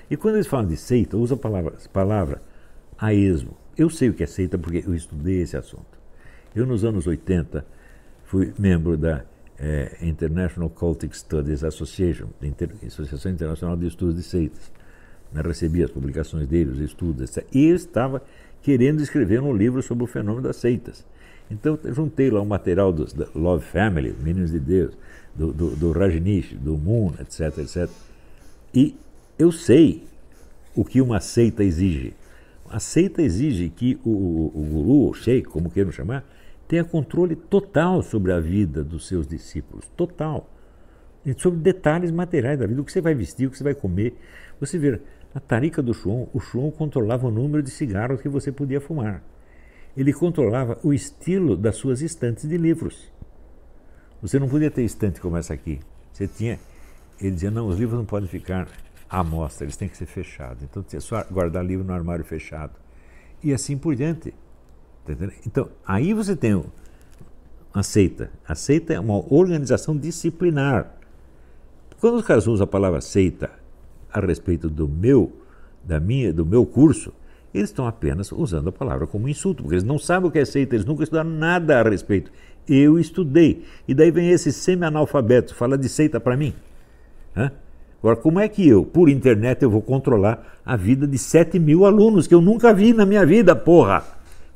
E 0.09 0.15
quando 0.15 0.35
eles 0.35 0.47
falam 0.47 0.67
de 0.67 0.77
seita, 0.77 1.17
usa 1.17 1.35
a 1.35 1.37
palavra, 1.37 1.73
palavra 1.91 2.41
a 2.97 3.13
esmo. 3.13 3.51
Eu 3.77 3.89
sei 3.89 4.09
o 4.09 4.13
que 4.13 4.23
é 4.23 4.27
seita 4.27 4.57
porque 4.57 4.83
eu 4.85 4.93
estudei 4.93 5.41
esse 5.41 5.57
assunto. 5.57 5.99
Eu, 6.55 6.65
nos 6.65 6.85
anos 6.85 7.07
80, 7.07 7.65
fui 8.33 8.51
membro 8.57 8.97
da 8.97 9.23
é, 9.59 9.95
International 10.01 10.67
Cultic 10.67 11.13
Studies 11.13 11.63
Association, 11.63 12.29
Inter 12.41 12.71
Associação 12.83 13.31
Internacional 13.31 13.77
de 13.77 13.85
Estudos 13.85 14.15
de 14.15 14.23
Seitas. 14.23 14.71
Eu 15.31 15.43
né, 15.43 15.47
recebi 15.47 15.83
as 15.83 15.91
publicações 15.91 16.47
dele, 16.47 16.71
os 16.71 16.79
estudos. 16.79 17.37
E 17.53 17.67
eu 17.67 17.75
estava 17.75 18.23
querendo 18.63 19.03
escrever 19.03 19.39
um 19.39 19.55
livro 19.55 19.83
sobre 19.83 20.03
o 20.03 20.07
fenômeno 20.07 20.41
das 20.41 20.55
seitas. 20.55 21.05
Então, 21.51 21.77
juntei 21.91 22.31
lá 22.31 22.39
o 22.39 22.43
um 22.43 22.47
material 22.47 22.91
dos 22.91 23.13
Love 23.35 23.65
Family, 23.65 24.15
Meninos 24.19 24.49
de 24.49 24.59
Deus, 24.59 24.97
do, 25.35 25.53
do, 25.53 25.75
do 25.75 25.91
Rajneesh, 25.91 26.53
do 26.53 26.75
Moon, 26.75 27.13
etc, 27.19 27.59
etc. 27.59 27.87
E 28.73 28.95
eu 29.37 29.51
sei 29.51 30.07
o 30.75 30.83
que 30.83 31.01
uma 31.01 31.19
seita 31.19 31.63
exige. 31.63 32.15
A 32.67 32.79
seita 32.79 33.21
exige 33.21 33.69
que 33.69 33.99
o, 34.03 34.09
o, 34.09 34.45
o 34.55 34.65
guru, 34.71 35.09
o 35.11 35.13
sheik, 35.13 35.47
como 35.47 35.69
queiram 35.69 35.91
chamar, 35.91 36.25
tenha 36.73 36.83
controle 36.83 37.35
total 37.35 38.01
sobre 38.01 38.31
a 38.31 38.39
vida 38.39 38.83
dos 38.83 39.07
seus 39.07 39.27
discípulos. 39.27 39.87
Total. 39.95 40.49
E 41.23 41.31
sobre 41.39 41.59
detalhes 41.59 42.09
materiais 42.09 42.57
da 42.57 42.65
vida, 42.65 42.81
o 42.81 42.83
que 42.83 42.91
você 42.91 42.99
vai 42.99 43.13
vestir, 43.13 43.45
o 43.45 43.51
que 43.51 43.57
você 43.59 43.63
vai 43.63 43.75
comer. 43.75 44.17
Você 44.59 44.79
vê, 44.79 44.99
na 45.35 45.39
tarica 45.39 45.83
do 45.83 45.93
Shuon, 45.93 46.27
o 46.33 46.39
Shuon 46.39 46.71
controlava 46.71 47.27
o 47.27 47.31
número 47.31 47.61
de 47.61 47.69
cigarros 47.69 48.21
que 48.21 48.27
você 48.27 48.51
podia 48.51 48.81
fumar. 48.81 49.21
Ele 49.95 50.11
controlava 50.11 50.79
o 50.81 50.91
estilo 50.91 51.55
das 51.55 51.75
suas 51.75 52.01
estantes 52.01 52.49
de 52.49 52.57
livros. 52.57 53.07
Você 54.19 54.39
não 54.39 54.49
podia 54.49 54.71
ter 54.71 54.81
estante 54.81 55.21
como 55.21 55.37
essa 55.37 55.53
aqui. 55.53 55.79
Você 56.11 56.27
tinha. 56.27 56.59
Ele 57.21 57.29
dizia: 57.29 57.51
não, 57.51 57.67
os 57.67 57.77
livros 57.77 57.99
não 57.99 58.05
podem 58.05 58.27
ficar 58.27 58.67
à 59.07 59.23
mostra, 59.23 59.63
eles 59.63 59.77
têm 59.77 59.87
que 59.87 59.95
ser 59.95 60.07
fechados. 60.07 60.63
Então, 60.63 60.81
você 60.81 60.99
só 60.99 61.23
guardar 61.29 61.63
livro 61.63 61.85
no 61.85 61.93
armário 61.93 62.25
fechado. 62.25 62.73
E 63.43 63.53
assim 63.53 63.77
por 63.77 63.95
diante. 63.95 64.33
Então, 65.45 65.69
aí 65.85 66.13
você 66.13 66.35
tem 66.35 66.63
a 67.73 67.83
seita. 67.83 68.31
A 68.47 68.55
seita 68.55 68.93
é 68.93 68.99
uma 68.99 69.17
organização 69.33 69.97
disciplinar. 69.97 70.91
Quando 71.99 72.15
os 72.15 72.25
caras 72.25 72.47
usam 72.47 72.63
a 72.63 72.67
palavra 72.67 73.01
seita 73.01 73.49
a 74.11 74.19
respeito 74.19 74.69
do 74.69 74.87
meu, 74.87 75.31
da 75.83 75.99
minha, 75.99 76.31
do 76.31 76.45
meu 76.45 76.65
curso, 76.65 77.13
eles 77.53 77.69
estão 77.69 77.87
apenas 77.87 78.31
usando 78.31 78.69
a 78.69 78.71
palavra 78.71 79.05
como 79.05 79.27
insulto, 79.27 79.63
porque 79.63 79.75
eles 79.75 79.83
não 79.83 79.99
sabem 79.99 80.29
o 80.29 80.31
que 80.31 80.39
é 80.39 80.45
seita, 80.45 80.75
eles 80.75 80.85
nunca 80.85 81.03
estudaram 81.03 81.29
nada 81.29 81.79
a 81.79 81.83
respeito. 81.83 82.31
Eu 82.67 82.97
estudei. 82.97 83.63
E 83.87 83.93
daí 83.93 84.09
vem 84.09 84.29
esse 84.29 84.51
semi-analfabeto, 84.51 85.53
fala 85.53 85.77
de 85.77 85.89
seita 85.89 86.19
para 86.19 86.37
mim. 86.37 86.53
Hã? 87.35 87.51
Agora, 87.99 88.17
como 88.17 88.39
é 88.39 88.49
que 88.49 88.67
eu, 88.67 88.83
por 88.83 89.07
internet, 89.07 89.63
eu 89.63 89.69
vou 89.69 89.81
controlar 89.81 90.59
a 90.65 90.75
vida 90.75 91.07
de 91.07 91.17
7 91.17 91.57
mil 91.57 91.85
alunos 91.85 92.27
que 92.27 92.33
eu 92.33 92.41
nunca 92.41 92.73
vi 92.73 92.93
na 92.93 93.05
minha 93.05 93.25
vida, 93.25 93.55
porra? 93.55 94.03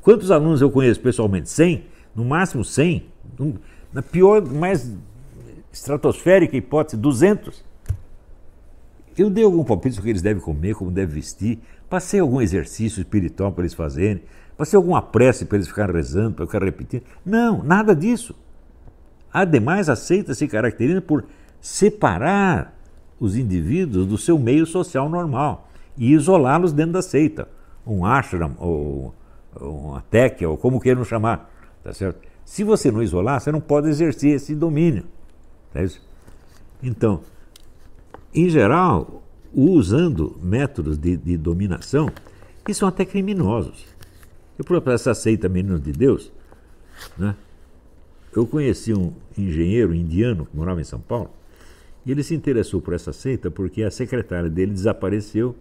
Quantos 0.07 0.31
alunos 0.31 0.61
eu 0.61 0.71
conheço 0.71 1.01
pessoalmente? 1.01 1.49
100? 1.49 1.83
No 2.15 2.23
máximo 2.23 2.63
100? 2.63 3.07
Na 3.91 4.01
pior, 4.01 4.41
mais 4.41 4.89
estratosférica 5.69 6.55
hipótese, 6.55 6.95
200? 6.95 7.61
Eu 9.17 9.29
dei 9.29 9.43
algum 9.43 9.65
palpite 9.65 9.95
sobre 9.95 10.03
o 10.03 10.05
que 10.05 10.11
eles 10.11 10.21
devem 10.21 10.41
comer, 10.41 10.75
como 10.75 10.91
devem 10.91 11.13
vestir, 11.13 11.59
passei 11.89 12.21
algum 12.21 12.39
exercício 12.39 13.01
espiritual 13.01 13.51
para 13.51 13.63
eles 13.63 13.73
fazerem, 13.73 14.23
passei 14.55 14.77
alguma 14.77 15.01
prece 15.01 15.43
para 15.43 15.57
eles 15.57 15.67
ficarem 15.67 15.93
rezando, 15.93 16.35
para 16.35 16.45
ficar 16.45 16.63
repetindo. 16.63 17.03
Não, 17.25 17.61
nada 17.61 17.93
disso. 17.93 18.33
Ademais, 19.33 19.89
a 19.89 19.95
seita 19.97 20.33
se 20.33 20.47
caracteriza 20.47 21.01
por 21.01 21.25
separar 21.59 22.73
os 23.19 23.35
indivíduos 23.35 24.07
do 24.07 24.17
seu 24.17 24.39
meio 24.39 24.65
social 24.65 25.09
normal 25.09 25.69
e 25.97 26.13
isolá-los 26.13 26.71
dentro 26.71 26.93
da 26.93 27.01
seita. 27.01 27.49
Um 27.85 28.05
ashram, 28.05 28.55
ou 28.57 29.13
uma 29.55 30.01
tekia, 30.01 30.49
ou 30.49 30.57
como 30.57 30.79
queiram 30.79 31.03
chamar. 31.03 31.51
Tá 31.83 31.93
certo? 31.93 32.19
Se 32.45 32.63
você 32.63 32.91
não 32.91 33.03
isolar, 33.03 33.39
você 33.39 33.51
não 33.51 33.61
pode 33.61 33.89
exercer 33.89 34.35
esse 34.35 34.55
domínio. 34.55 35.03
Tá 35.73 35.83
isso? 35.83 36.01
Então, 36.81 37.21
em 38.33 38.49
geral, 38.49 39.23
usando 39.53 40.37
métodos 40.41 40.97
de, 40.97 41.17
de 41.17 41.37
dominação 41.37 42.09
que 42.63 42.73
são 42.73 42.87
até 42.87 43.05
criminosos. 43.05 43.85
Eu, 44.57 44.65
próprio, 44.65 44.93
essa 44.93 45.13
seita 45.13 45.47
Meninos 45.47 45.81
de 45.81 45.91
Deus, 45.91 46.31
né? 47.17 47.35
eu 48.35 48.45
conheci 48.45 48.93
um 48.93 49.13
engenheiro 49.37 49.93
indiano 49.93 50.45
que 50.45 50.55
morava 50.55 50.81
em 50.81 50.83
São 50.83 50.99
Paulo, 50.99 51.29
e 52.05 52.11
ele 52.11 52.23
se 52.23 52.35
interessou 52.35 52.81
por 52.81 52.93
essa 52.93 53.11
seita 53.11 53.51
porque 53.51 53.83
a 53.83 53.91
secretária 53.91 54.49
dele 54.49 54.71
desapareceu 54.71 55.55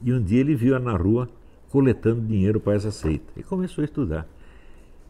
e 0.00 0.12
um 0.12 0.22
dia 0.22 0.40
ele 0.40 0.54
viu-a 0.54 0.78
na 0.78 0.96
rua 0.96 1.28
coletando 1.74 2.20
dinheiro 2.20 2.60
para 2.60 2.74
essa 2.74 2.92
seita 2.92 3.32
e 3.36 3.42
começou 3.42 3.82
a 3.82 3.84
estudar. 3.84 4.28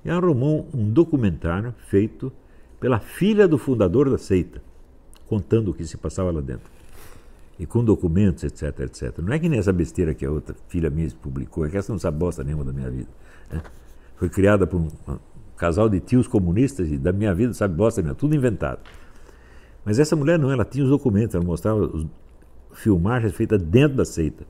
E 0.02 0.08
arrumou 0.08 0.66
um 0.72 0.88
documentário 0.90 1.74
feito 1.88 2.32
pela 2.80 2.98
filha 2.98 3.46
do 3.46 3.58
fundador 3.58 4.08
da 4.08 4.16
seita, 4.16 4.62
contando 5.26 5.72
o 5.72 5.74
que 5.74 5.84
se 5.84 5.98
passava 5.98 6.30
lá 6.30 6.40
dentro. 6.40 6.72
E 7.58 7.66
com 7.66 7.84
documentos, 7.84 8.44
etc, 8.44 8.80
etc. 8.80 9.18
Não 9.18 9.34
é 9.34 9.38
que 9.38 9.46
nem 9.46 9.58
essa 9.58 9.74
besteira 9.74 10.14
que 10.14 10.24
a 10.24 10.30
outra 10.30 10.56
filha 10.68 10.88
minha 10.88 11.06
publicou, 11.20 11.66
é 11.66 11.68
que 11.68 11.76
essa 11.76 11.92
não 11.92 11.98
sabe 11.98 12.16
bosta 12.16 12.42
nenhuma 12.42 12.64
da 12.64 12.72
minha 12.72 12.90
vida. 12.90 13.10
Né? 13.52 13.60
Foi 14.16 14.30
criada 14.30 14.66
por 14.66 14.80
um, 14.80 14.88
casal 15.58 15.86
de 15.90 16.00
tios 16.00 16.26
comunistas 16.26 16.90
e 16.90 16.96
da 16.96 17.12
minha 17.12 17.34
vida 17.34 17.52
sabe 17.52 17.74
bosta 17.74 18.00
nenhuma, 18.00 18.14
tudo 18.14 18.34
inventado. 18.34 18.80
Mas 19.84 19.98
essa 19.98 20.16
mulher 20.16 20.38
não, 20.38 20.50
ela 20.50 20.64
tinha 20.64 20.82
os 20.82 20.90
documentos, 20.90 21.34
ela 21.34 21.44
mostrava 21.44 21.80
os 21.80 22.06
filmagens 22.72 23.34
feitas 23.34 23.60
dentro 23.60 23.98
da 23.98 24.06
seita. 24.06 24.46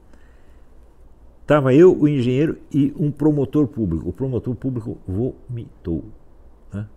Estava 1.44 1.74
eu, 1.74 1.94
o 1.94 2.08
engenheiro 2.08 2.56
e 2.72 2.94
um 2.98 3.10
promotor 3.10 3.68
público. 3.68 4.08
O 4.08 4.12
promotor 4.14 4.54
público 4.54 4.96
vomitou. 5.06 6.02
Né? 6.72 6.88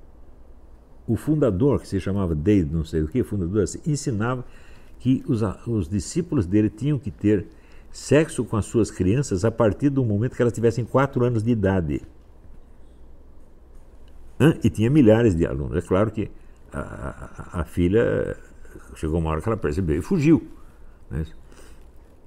O 1.05 1.17
fundador, 1.17 1.81
que 1.81 1.87
se 1.87 1.99
chamava 1.99 2.33
Dave, 2.33 2.73
não 2.73 2.85
sei 2.85 3.01
o 3.01 3.09
que, 3.09 3.21
fundador, 3.25 3.63
assim, 3.63 3.81
ensinava 3.85 4.45
que 4.99 5.21
os, 5.27 5.41
os 5.67 5.89
discípulos 5.89 6.45
dele 6.45 6.69
tinham 6.69 6.97
que 6.97 7.11
ter 7.11 7.45
sexo 7.91 8.45
com 8.45 8.55
as 8.55 8.65
suas 8.65 8.89
crianças 8.89 9.43
a 9.43 9.51
partir 9.51 9.89
do 9.89 10.05
momento 10.05 10.33
que 10.33 10.41
elas 10.41 10.53
tivessem 10.53 10.85
quatro 10.85 11.25
anos 11.25 11.43
de 11.43 11.51
idade. 11.51 12.01
E 14.63 14.69
tinha 14.69 14.89
milhares 14.89 15.35
de 15.35 15.45
alunos. 15.45 15.75
É 15.75 15.81
claro 15.81 16.09
que 16.09 16.31
a, 16.71 16.79
a, 16.79 17.61
a, 17.61 17.65
filha 17.65 18.37
chegou 18.95 19.19
uma 19.19 19.29
hora 19.31 19.41
que 19.41 19.49
ela 19.49 19.57
percebeu 19.57 19.97
e 19.97 20.01
fugiu. 20.01 20.47
Né? 21.11 21.25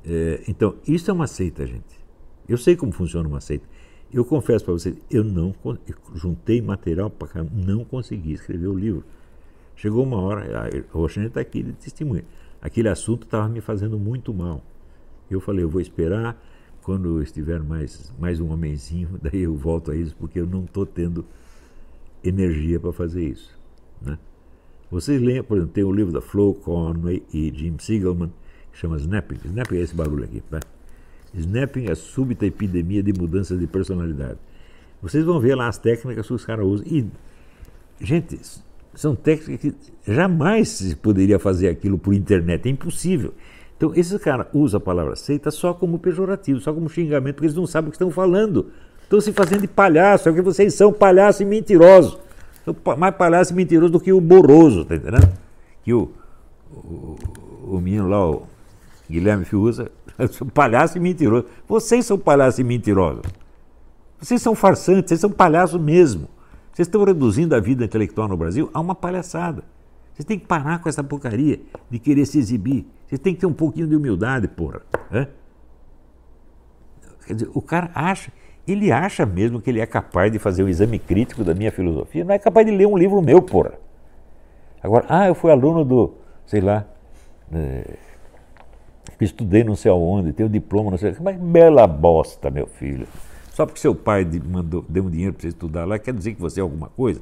É, 0.04 0.44
então, 0.48 0.76
isso 0.86 1.10
é 1.10 1.14
uma 1.14 1.26
seita, 1.26 1.64
gente. 1.64 1.99
Eu 2.48 2.58
sei 2.58 2.76
como 2.76 2.92
funciona 2.92 3.28
uma 3.28 3.40
seita. 3.40 3.66
Eu 4.12 4.24
confesso 4.24 4.64
para 4.64 4.74
vocês, 4.74 4.96
eu 5.08 5.22
não 5.22 5.54
eu 5.64 5.76
juntei 6.14 6.60
material 6.60 7.08
para 7.08 7.44
não 7.44 7.84
consegui 7.84 8.32
escrever 8.32 8.66
o 8.66 8.76
livro. 8.76 9.04
Chegou 9.76 10.04
uma 10.04 10.20
hora, 10.20 10.68
a 10.68 10.92
Roxane 10.92 11.28
está 11.28 11.40
aqui 11.40 11.62
de 11.62 11.72
testemunha. 11.72 12.24
Aquele 12.60 12.88
assunto 12.88 13.24
estava 13.24 13.48
me 13.48 13.60
fazendo 13.60 13.98
muito 13.98 14.34
mal. 14.34 14.62
Eu 15.30 15.40
falei, 15.40 15.64
eu 15.64 15.68
vou 15.68 15.80
esperar 15.80 16.36
quando 16.82 17.22
estiver 17.22 17.62
mais, 17.62 18.12
mais 18.18 18.40
um 18.40 18.50
homenzinho, 18.52 19.18
daí 19.22 19.42
eu 19.42 19.54
volto 19.54 19.92
a 19.92 19.96
isso, 19.96 20.14
porque 20.18 20.40
eu 20.40 20.46
não 20.46 20.64
estou 20.64 20.84
tendo 20.84 21.24
energia 22.22 22.80
para 22.80 22.92
fazer 22.92 23.24
isso. 23.24 23.56
Né? 24.02 24.18
Vocês 24.90 25.22
leem, 25.22 25.42
por 25.42 25.56
exemplo, 25.56 25.72
tem 25.72 25.84
o 25.84 25.92
livro 25.92 26.12
da 26.12 26.20
Flo 26.20 26.54
Conway 26.54 27.22
e 27.32 27.52
Jim 27.54 27.76
Siegelman, 27.78 28.32
que 28.72 28.78
chama 28.78 28.96
Snapping. 28.96 29.38
Snapping 29.44 29.76
é 29.76 29.80
esse 29.80 29.94
barulho 29.94 30.24
aqui. 30.24 30.40
Tá? 30.50 30.60
Snapping 31.34 31.86
é 31.86 31.94
súbita 31.94 32.46
epidemia 32.46 33.02
de 33.02 33.12
mudanças 33.12 33.58
de 33.58 33.66
personalidade. 33.66 34.38
Vocês 35.02 35.24
vão 35.24 35.40
ver 35.40 35.54
lá 35.54 35.68
as 35.68 35.78
técnicas 35.78 36.26
que 36.26 36.32
os 36.32 36.44
caras 36.44 36.66
usam. 36.66 36.86
E, 36.86 37.06
gente, 38.00 38.38
são 38.94 39.14
técnicas 39.14 39.72
que 39.72 40.12
jamais 40.12 40.68
se 40.68 40.94
poderia 40.96 41.38
fazer 41.38 41.68
aquilo 41.68 41.98
por 41.98 42.12
internet, 42.12 42.66
é 42.66 42.70
impossível. 42.70 43.32
Então, 43.76 43.94
esses 43.94 44.20
caras 44.22 44.46
usam 44.52 44.78
a 44.78 44.80
palavra 44.80 45.16
seita 45.16 45.50
só 45.50 45.72
como 45.72 45.98
pejorativo, 45.98 46.60
só 46.60 46.72
como 46.72 46.88
xingamento, 46.88 47.36
porque 47.36 47.46
eles 47.46 47.56
não 47.56 47.66
sabem 47.66 47.88
o 47.88 47.90
que 47.90 47.96
estão 47.96 48.10
falando. 48.10 48.66
Estão 49.02 49.20
se 49.20 49.32
fazendo 49.32 49.62
de 49.62 49.68
palhaço, 49.68 50.28
é 50.28 50.32
porque 50.32 50.42
vocês 50.42 50.74
são 50.74 50.92
palhaços 50.92 51.40
e 51.40 51.44
mentirosos. 51.44 52.18
São 52.64 52.76
mais 52.98 53.14
palhaço 53.16 53.52
e 53.52 53.56
mentiroso 53.56 53.90
do 53.90 53.98
que 53.98 54.12
o 54.12 54.20
Boroso, 54.20 54.84
tá 54.84 54.96
entendendo? 54.96 55.32
Que 55.82 55.94
o, 55.94 56.10
o, 56.70 57.16
o 57.68 57.80
menino 57.80 58.06
lá, 58.06 58.30
o 58.30 58.46
Guilherme 59.10 59.44
Fiuza, 59.44 59.90
palhaço 60.52 60.96
e 60.96 61.00
mentiroso. 61.00 61.46
Vocês 61.66 62.06
são 62.06 62.18
palhaços 62.18 62.58
e 62.58 62.64
mentirosos. 62.64 63.22
Vocês 64.18 64.42
são 64.42 64.54
farsantes, 64.54 65.08
vocês 65.08 65.20
são 65.20 65.30
palhaços 65.30 65.80
mesmo. 65.80 66.28
Vocês 66.72 66.86
estão 66.86 67.02
reduzindo 67.04 67.54
a 67.54 67.60
vida 67.60 67.84
intelectual 67.84 68.28
no 68.28 68.36
Brasil 68.36 68.70
a 68.72 68.80
uma 68.80 68.94
palhaçada. 68.94 69.64
Vocês 70.12 70.24
têm 70.24 70.38
que 70.38 70.46
parar 70.46 70.80
com 70.80 70.88
essa 70.88 71.02
porcaria 71.02 71.60
de 71.88 71.98
querer 71.98 72.26
se 72.26 72.38
exibir. 72.38 72.86
Vocês 73.06 73.18
têm 73.18 73.34
que 73.34 73.40
ter 73.40 73.46
um 73.46 73.52
pouquinho 73.52 73.86
de 73.86 73.96
humildade, 73.96 74.46
porra. 74.48 74.82
É? 75.10 75.26
Quer 77.26 77.34
dizer, 77.34 77.50
o 77.54 77.62
cara 77.62 77.90
acha, 77.94 78.30
ele 78.66 78.92
acha 78.92 79.24
mesmo 79.24 79.60
que 79.60 79.70
ele 79.70 79.80
é 79.80 79.86
capaz 79.86 80.30
de 80.30 80.38
fazer 80.38 80.62
o 80.62 80.66
um 80.66 80.68
exame 80.68 80.98
crítico 80.98 81.42
da 81.42 81.54
minha 81.54 81.72
filosofia, 81.72 82.24
não 82.24 82.34
é 82.34 82.38
capaz 82.38 82.66
de 82.66 82.72
ler 82.72 82.86
um 82.86 82.96
livro 82.96 83.22
meu, 83.22 83.40
porra. 83.40 83.72
Agora, 84.82 85.06
ah, 85.08 85.26
eu 85.26 85.34
fui 85.34 85.50
aluno 85.50 85.84
do, 85.84 86.14
sei 86.46 86.60
lá, 86.60 86.86
é, 87.52 87.96
estudei 89.20 89.64
não 89.64 89.76
sei 89.76 89.90
aonde, 89.90 90.32
tenho 90.32 90.48
diploma, 90.48 90.90
não 90.90 90.98
sei 90.98 91.14
mas 91.20 91.36
bela 91.36 91.86
bosta, 91.86 92.50
meu 92.50 92.66
filho. 92.66 93.06
Só 93.52 93.66
porque 93.66 93.80
seu 93.80 93.94
pai 93.94 94.26
mandou, 94.44 94.84
deu 94.88 95.04
um 95.04 95.10
dinheiro 95.10 95.34
para 95.34 95.42
você 95.42 95.48
estudar 95.48 95.84
lá, 95.84 95.98
quer 95.98 96.14
dizer 96.14 96.34
que 96.34 96.40
você 96.40 96.60
é 96.60 96.62
alguma 96.62 96.88
coisa? 96.88 97.20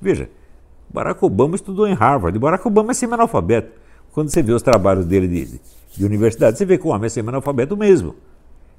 Veja, 0.00 0.28
Barack 0.92 1.24
Obama 1.24 1.54
estudou 1.54 1.86
em 1.86 1.94
Harvard. 1.94 2.38
Barack 2.38 2.66
Obama 2.66 2.90
é 2.90 2.94
semi-analfabeto. 2.94 3.80
Quando 4.12 4.28
você 4.28 4.42
vê 4.42 4.52
os 4.52 4.62
trabalhos 4.62 5.06
dele 5.06 5.26
de, 5.26 5.60
de 5.96 6.04
universidade, 6.04 6.58
você 6.58 6.66
vê 6.66 6.76
que 6.76 6.86
o 6.86 6.90
homem 6.90 7.06
é 7.06 7.08
semi-analfabeto 7.08 7.76
mesmo. 7.76 8.14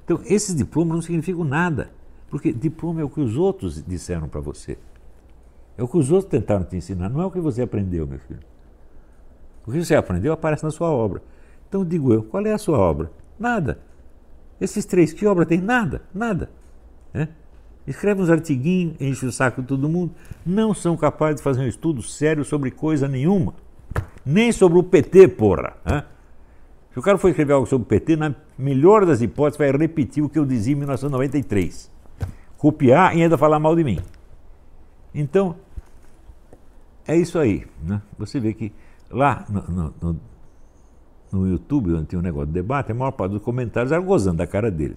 Então, 0.04 0.20
esses 0.26 0.54
diplomas 0.54 0.94
não 0.94 1.02
significam 1.02 1.42
nada. 1.42 1.90
Porque 2.30 2.52
diploma 2.52 3.00
é 3.00 3.04
o 3.04 3.08
que 3.08 3.20
os 3.20 3.36
outros 3.36 3.82
disseram 3.84 4.28
para 4.28 4.40
você. 4.40 4.78
É 5.76 5.82
o 5.82 5.88
que 5.88 5.96
os 5.96 6.12
outros 6.12 6.30
tentaram 6.30 6.64
te 6.64 6.76
ensinar, 6.76 7.08
não 7.08 7.20
é 7.20 7.26
o 7.26 7.30
que 7.30 7.40
você 7.40 7.62
aprendeu, 7.62 8.06
meu 8.06 8.18
filho. 8.18 8.40
O 9.66 9.72
que 9.72 9.84
você 9.84 9.94
aprendeu 9.96 10.32
aparece 10.32 10.62
na 10.62 10.70
sua 10.70 10.90
obra. 10.90 11.20
Então 11.68 11.84
digo 11.84 12.12
eu, 12.12 12.22
qual 12.22 12.44
é 12.46 12.52
a 12.52 12.58
sua 12.58 12.78
obra? 12.78 13.10
Nada. 13.38 13.80
Esses 14.60 14.84
três, 14.84 15.12
que 15.12 15.26
obra 15.26 15.44
tem? 15.44 15.60
Nada, 15.60 16.02
nada. 16.14 16.50
É? 17.12 17.28
Escreve 17.86 18.22
uns 18.22 18.30
artiguinhos, 18.30 18.96
enche 19.00 19.26
o 19.26 19.32
saco 19.32 19.60
de 19.60 19.68
todo 19.68 19.88
mundo. 19.88 20.14
Não 20.44 20.72
são 20.72 20.96
capazes 20.96 21.36
de 21.36 21.42
fazer 21.42 21.62
um 21.62 21.66
estudo 21.66 22.02
sério 22.02 22.44
sobre 22.44 22.70
coisa 22.70 23.06
nenhuma. 23.06 23.54
Nem 24.24 24.52
sobre 24.52 24.78
o 24.78 24.82
PT, 24.82 25.28
porra. 25.28 25.74
É? 25.84 26.02
Se 26.92 26.98
o 26.98 27.02
cara 27.02 27.18
for 27.18 27.28
escrever 27.28 27.52
algo 27.52 27.66
sobre 27.66 27.84
o 27.84 27.88
PT, 27.88 28.16
na 28.16 28.34
melhor 28.56 29.04
das 29.04 29.20
hipóteses, 29.20 29.58
vai 29.58 29.70
repetir 29.70 30.22
o 30.22 30.28
que 30.28 30.38
eu 30.38 30.46
dizia 30.46 30.72
em 30.72 30.76
1993. 30.76 31.90
Copiar 32.56 33.16
e 33.16 33.22
ainda 33.22 33.36
falar 33.36 33.58
mal 33.58 33.76
de 33.76 33.84
mim. 33.84 33.98
Então, 35.12 35.56
é 37.06 37.16
isso 37.16 37.38
aí. 37.38 37.66
Né? 37.82 38.00
Você 38.18 38.40
vê 38.40 38.54
que 38.54 38.72
lá 39.10 39.44
no, 39.48 39.62
no, 39.62 39.94
no, 40.00 40.20
no 41.34 41.48
YouTube, 41.48 41.92
onde 41.92 42.06
tem 42.06 42.18
um 42.18 42.22
negócio 42.22 42.46
de 42.46 42.52
debate, 42.52 42.92
a 42.92 42.94
maior 42.94 43.12
parte 43.12 43.32
dos 43.32 43.42
comentários 43.42 43.92
era 43.92 44.00
gozando 44.00 44.38
da 44.38 44.46
cara 44.46 44.70
deles. 44.70 44.96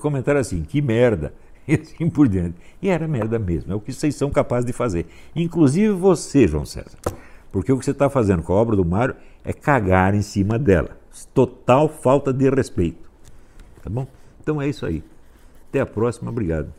Comentário 0.00 0.40
assim, 0.40 0.62
que 0.62 0.82
merda, 0.82 1.32
e 1.68 1.74
assim 1.74 2.08
por 2.08 2.28
diante. 2.28 2.56
E 2.82 2.88
era 2.88 3.06
merda 3.06 3.38
mesmo, 3.38 3.72
é 3.72 3.76
o 3.76 3.80
que 3.80 3.92
vocês 3.92 4.14
são 4.14 4.30
capazes 4.30 4.64
de 4.64 4.72
fazer. 4.72 5.06
Inclusive 5.36 5.92
você, 5.92 6.48
João 6.48 6.64
César. 6.64 6.98
Porque 7.52 7.72
o 7.72 7.78
que 7.78 7.84
você 7.84 7.92
está 7.92 8.10
fazendo 8.10 8.42
com 8.42 8.52
a 8.52 8.56
obra 8.56 8.76
do 8.76 8.84
Mário 8.84 9.16
é 9.44 9.52
cagar 9.52 10.14
em 10.14 10.22
cima 10.22 10.58
dela. 10.58 10.98
Total 11.32 11.88
falta 11.88 12.32
de 12.32 12.48
respeito. 12.50 13.10
Tá 13.82 13.90
bom? 13.90 14.06
Então 14.40 14.60
é 14.60 14.68
isso 14.68 14.84
aí. 14.84 15.02
Até 15.68 15.80
a 15.80 15.86
próxima, 15.86 16.30
obrigado. 16.30 16.72